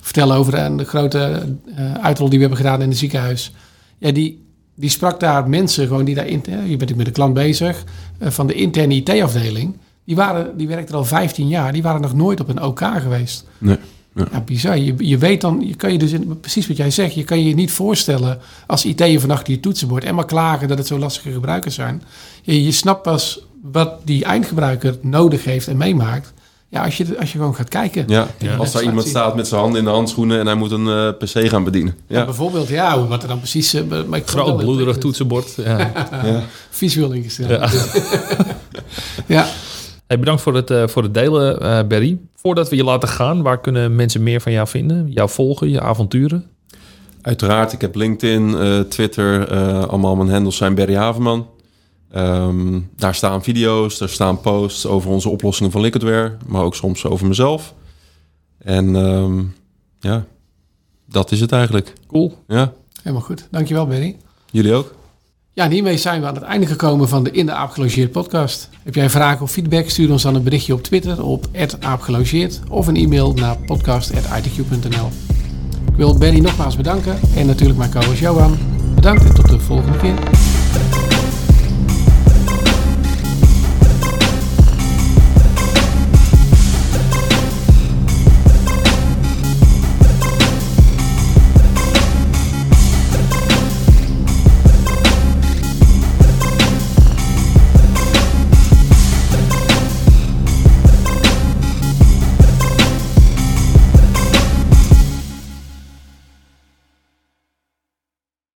vertellen 0.00 0.36
over 0.36 0.54
een 0.54 0.76
de 0.76 0.84
grote 0.84 1.42
uh, 1.78 1.94
uitrol 1.94 2.28
die 2.28 2.38
we 2.38 2.44
hebben 2.44 2.64
gedaan 2.64 2.82
in 2.82 2.88
het 2.88 2.98
ziekenhuis. 2.98 3.52
Ja, 3.98 4.12
die, 4.12 4.43
die 4.74 4.90
sprak 4.90 5.20
daar 5.20 5.48
mensen 5.48 5.86
gewoon 5.86 6.04
die 6.04 6.14
daar... 6.14 6.26
In, 6.26 6.42
je 6.66 6.76
bent 6.76 6.96
met 6.96 7.06
de 7.06 7.12
klant 7.12 7.34
bezig, 7.34 7.84
uh, 8.18 8.30
van 8.30 8.46
de 8.46 8.54
interne 8.54 8.94
IT-afdeling. 8.94 9.76
Die, 10.04 10.16
waren, 10.16 10.56
die 10.56 10.68
werkten 10.68 10.94
al 10.94 11.04
15 11.04 11.48
jaar. 11.48 11.72
Die 11.72 11.82
waren 11.82 12.00
nog 12.00 12.14
nooit 12.14 12.40
op 12.40 12.48
een 12.48 12.62
OK 12.62 12.80
geweest. 12.80 13.46
Nee. 13.58 13.78
Ja. 14.14 14.26
ja, 14.32 14.40
bizar. 14.40 14.78
Je, 14.78 14.94
je 14.98 15.18
weet 15.18 15.40
dan, 15.40 15.62
je 15.66 15.74
kan 15.74 15.92
je 15.92 15.98
dus, 15.98 16.12
in, 16.12 16.40
precies 16.40 16.66
wat 16.66 16.76
jij 16.76 16.90
zegt, 16.90 17.14
je 17.14 17.24
kan 17.24 17.44
je 17.44 17.54
niet 17.54 17.70
voorstellen 17.72 18.38
als 18.66 18.84
IT'er 18.84 19.20
vannacht 19.20 19.46
je 19.46 19.60
toetsenbord 19.60 20.04
en 20.04 20.14
maar 20.14 20.26
klagen 20.26 20.68
dat 20.68 20.78
het 20.78 20.86
zo 20.86 20.98
lastige 20.98 21.32
gebruikers 21.32 21.74
zijn. 21.74 22.02
Je, 22.42 22.64
je 22.64 22.72
snapt 22.72 23.02
pas 23.02 23.46
wat 23.62 24.00
die 24.04 24.24
eindgebruiker 24.24 24.98
nodig 25.00 25.44
heeft 25.44 25.68
en 25.68 25.76
meemaakt. 25.76 26.32
Ja, 26.74 26.84
als 26.84 26.96
je, 26.96 27.18
als 27.18 27.32
je 27.32 27.38
gewoon 27.38 27.54
gaat 27.54 27.68
kijken. 27.68 28.04
Ja, 28.06 28.28
ja. 28.38 28.56
als 28.56 28.72
daar 28.72 28.82
iemand 28.82 29.02
zien. 29.02 29.10
staat 29.10 29.36
met 29.36 29.46
zijn 29.46 29.60
handen 29.60 29.78
in 29.78 29.84
de 29.84 29.90
handschoenen 29.90 30.38
en 30.38 30.46
hij 30.46 30.54
moet 30.54 30.70
een 30.70 30.86
uh, 30.86 31.08
PC 31.08 31.48
gaan 31.48 31.64
bedienen. 31.64 31.96
Ja. 32.06 32.18
ja. 32.18 32.24
bijvoorbeeld, 32.24 32.68
ja, 32.68 33.06
wat 33.06 33.22
er 33.22 33.28
dan 33.28 33.38
precies... 33.38 33.74
Uh, 33.74 33.82
maar 34.06 34.18
ik 34.18 34.26
Groot 34.26 34.56
bloederig 34.56 34.98
toetsenbord. 34.98 35.54
Ja. 35.54 35.78
ja. 36.24 36.42
Visueel 36.70 37.12
ingesteld. 37.12 37.48
Ja. 37.48 37.68
ja. 39.36 39.46
Hey, 40.06 40.18
bedankt 40.18 40.42
voor 40.42 40.54
het, 40.54 40.70
uh, 40.70 40.86
voor 40.86 41.02
het 41.02 41.14
delen, 41.14 41.62
uh, 41.62 41.80
Barry. 41.88 42.18
Voordat 42.36 42.68
we 42.68 42.76
je 42.76 42.84
laten 42.84 43.08
gaan, 43.08 43.42
waar 43.42 43.60
kunnen 43.60 43.94
mensen 43.94 44.22
meer 44.22 44.40
van 44.40 44.52
jou 44.52 44.68
vinden? 44.68 45.06
Jou 45.08 45.28
volgen, 45.28 45.70
je 45.70 45.80
avonturen? 45.80 46.46
Uiteraard, 47.22 47.72
ik 47.72 47.80
heb 47.80 47.94
LinkedIn, 47.94 48.48
uh, 48.48 48.80
Twitter, 48.80 49.48
allemaal 49.86 50.16
mijn 50.16 50.30
handles 50.30 50.56
zijn 50.56 50.74
Barry 50.74 50.94
Haverman. 50.94 51.46
Um, 52.16 52.90
daar 52.96 53.14
staan 53.14 53.42
video's, 53.42 53.98
daar 53.98 54.08
staan 54.08 54.40
posts 54.40 54.86
over 54.86 55.10
onze 55.10 55.28
oplossingen 55.28 55.72
van 55.72 55.80
Liquidware, 55.80 56.36
maar 56.46 56.62
ook 56.62 56.74
soms 56.74 57.04
over 57.06 57.26
mezelf. 57.26 57.74
En 58.58 58.96
ehm, 58.96 59.42
ja, 60.00 60.24
dat 61.08 61.32
is 61.32 61.40
het 61.40 61.52
eigenlijk. 61.52 61.92
Cool. 62.06 62.38
Ja, 62.46 62.72
Helemaal 63.02 63.26
goed. 63.26 63.48
Dankjewel, 63.50 63.86
Berry. 63.86 64.16
jullie 64.50 64.72
ook? 64.74 64.94
Ja, 65.52 65.64
en 65.64 65.70
hiermee 65.70 65.96
zijn 65.96 66.20
we 66.20 66.26
aan 66.26 66.34
het 66.34 66.42
einde 66.42 66.66
gekomen 66.66 67.08
van 67.08 67.24
de 67.24 67.30
In 67.30 67.46
de 67.46 67.52
Aap 67.52 67.70
Gelogeerd 67.70 68.12
podcast. 68.12 68.68
Heb 68.82 68.94
jij 68.94 69.10
vragen 69.10 69.42
of 69.42 69.50
feedback? 69.50 69.88
Stuur 69.88 70.10
ons 70.10 70.22
dan 70.22 70.34
een 70.34 70.42
berichtje 70.42 70.74
op 70.74 70.82
Twitter 70.82 71.24
op 71.24 71.46
@aapgelogeerd 71.80 72.60
of 72.68 72.86
een 72.86 72.96
e-mail 72.96 73.32
naar 73.34 73.56
podcast.itq.nl. 73.58 75.08
Ik 75.90 75.96
wil 75.96 76.18
Berry 76.18 76.38
nogmaals 76.38 76.76
bedanken 76.76 77.18
en 77.36 77.46
natuurlijk 77.46 77.78
mijn 77.78 77.90
co-host 77.90 78.18
Johan. 78.20 78.58
Bedankt 78.94 79.24
en 79.24 79.34
tot 79.34 79.48
de 79.48 79.60
volgende 79.60 79.98
keer. 79.98 80.18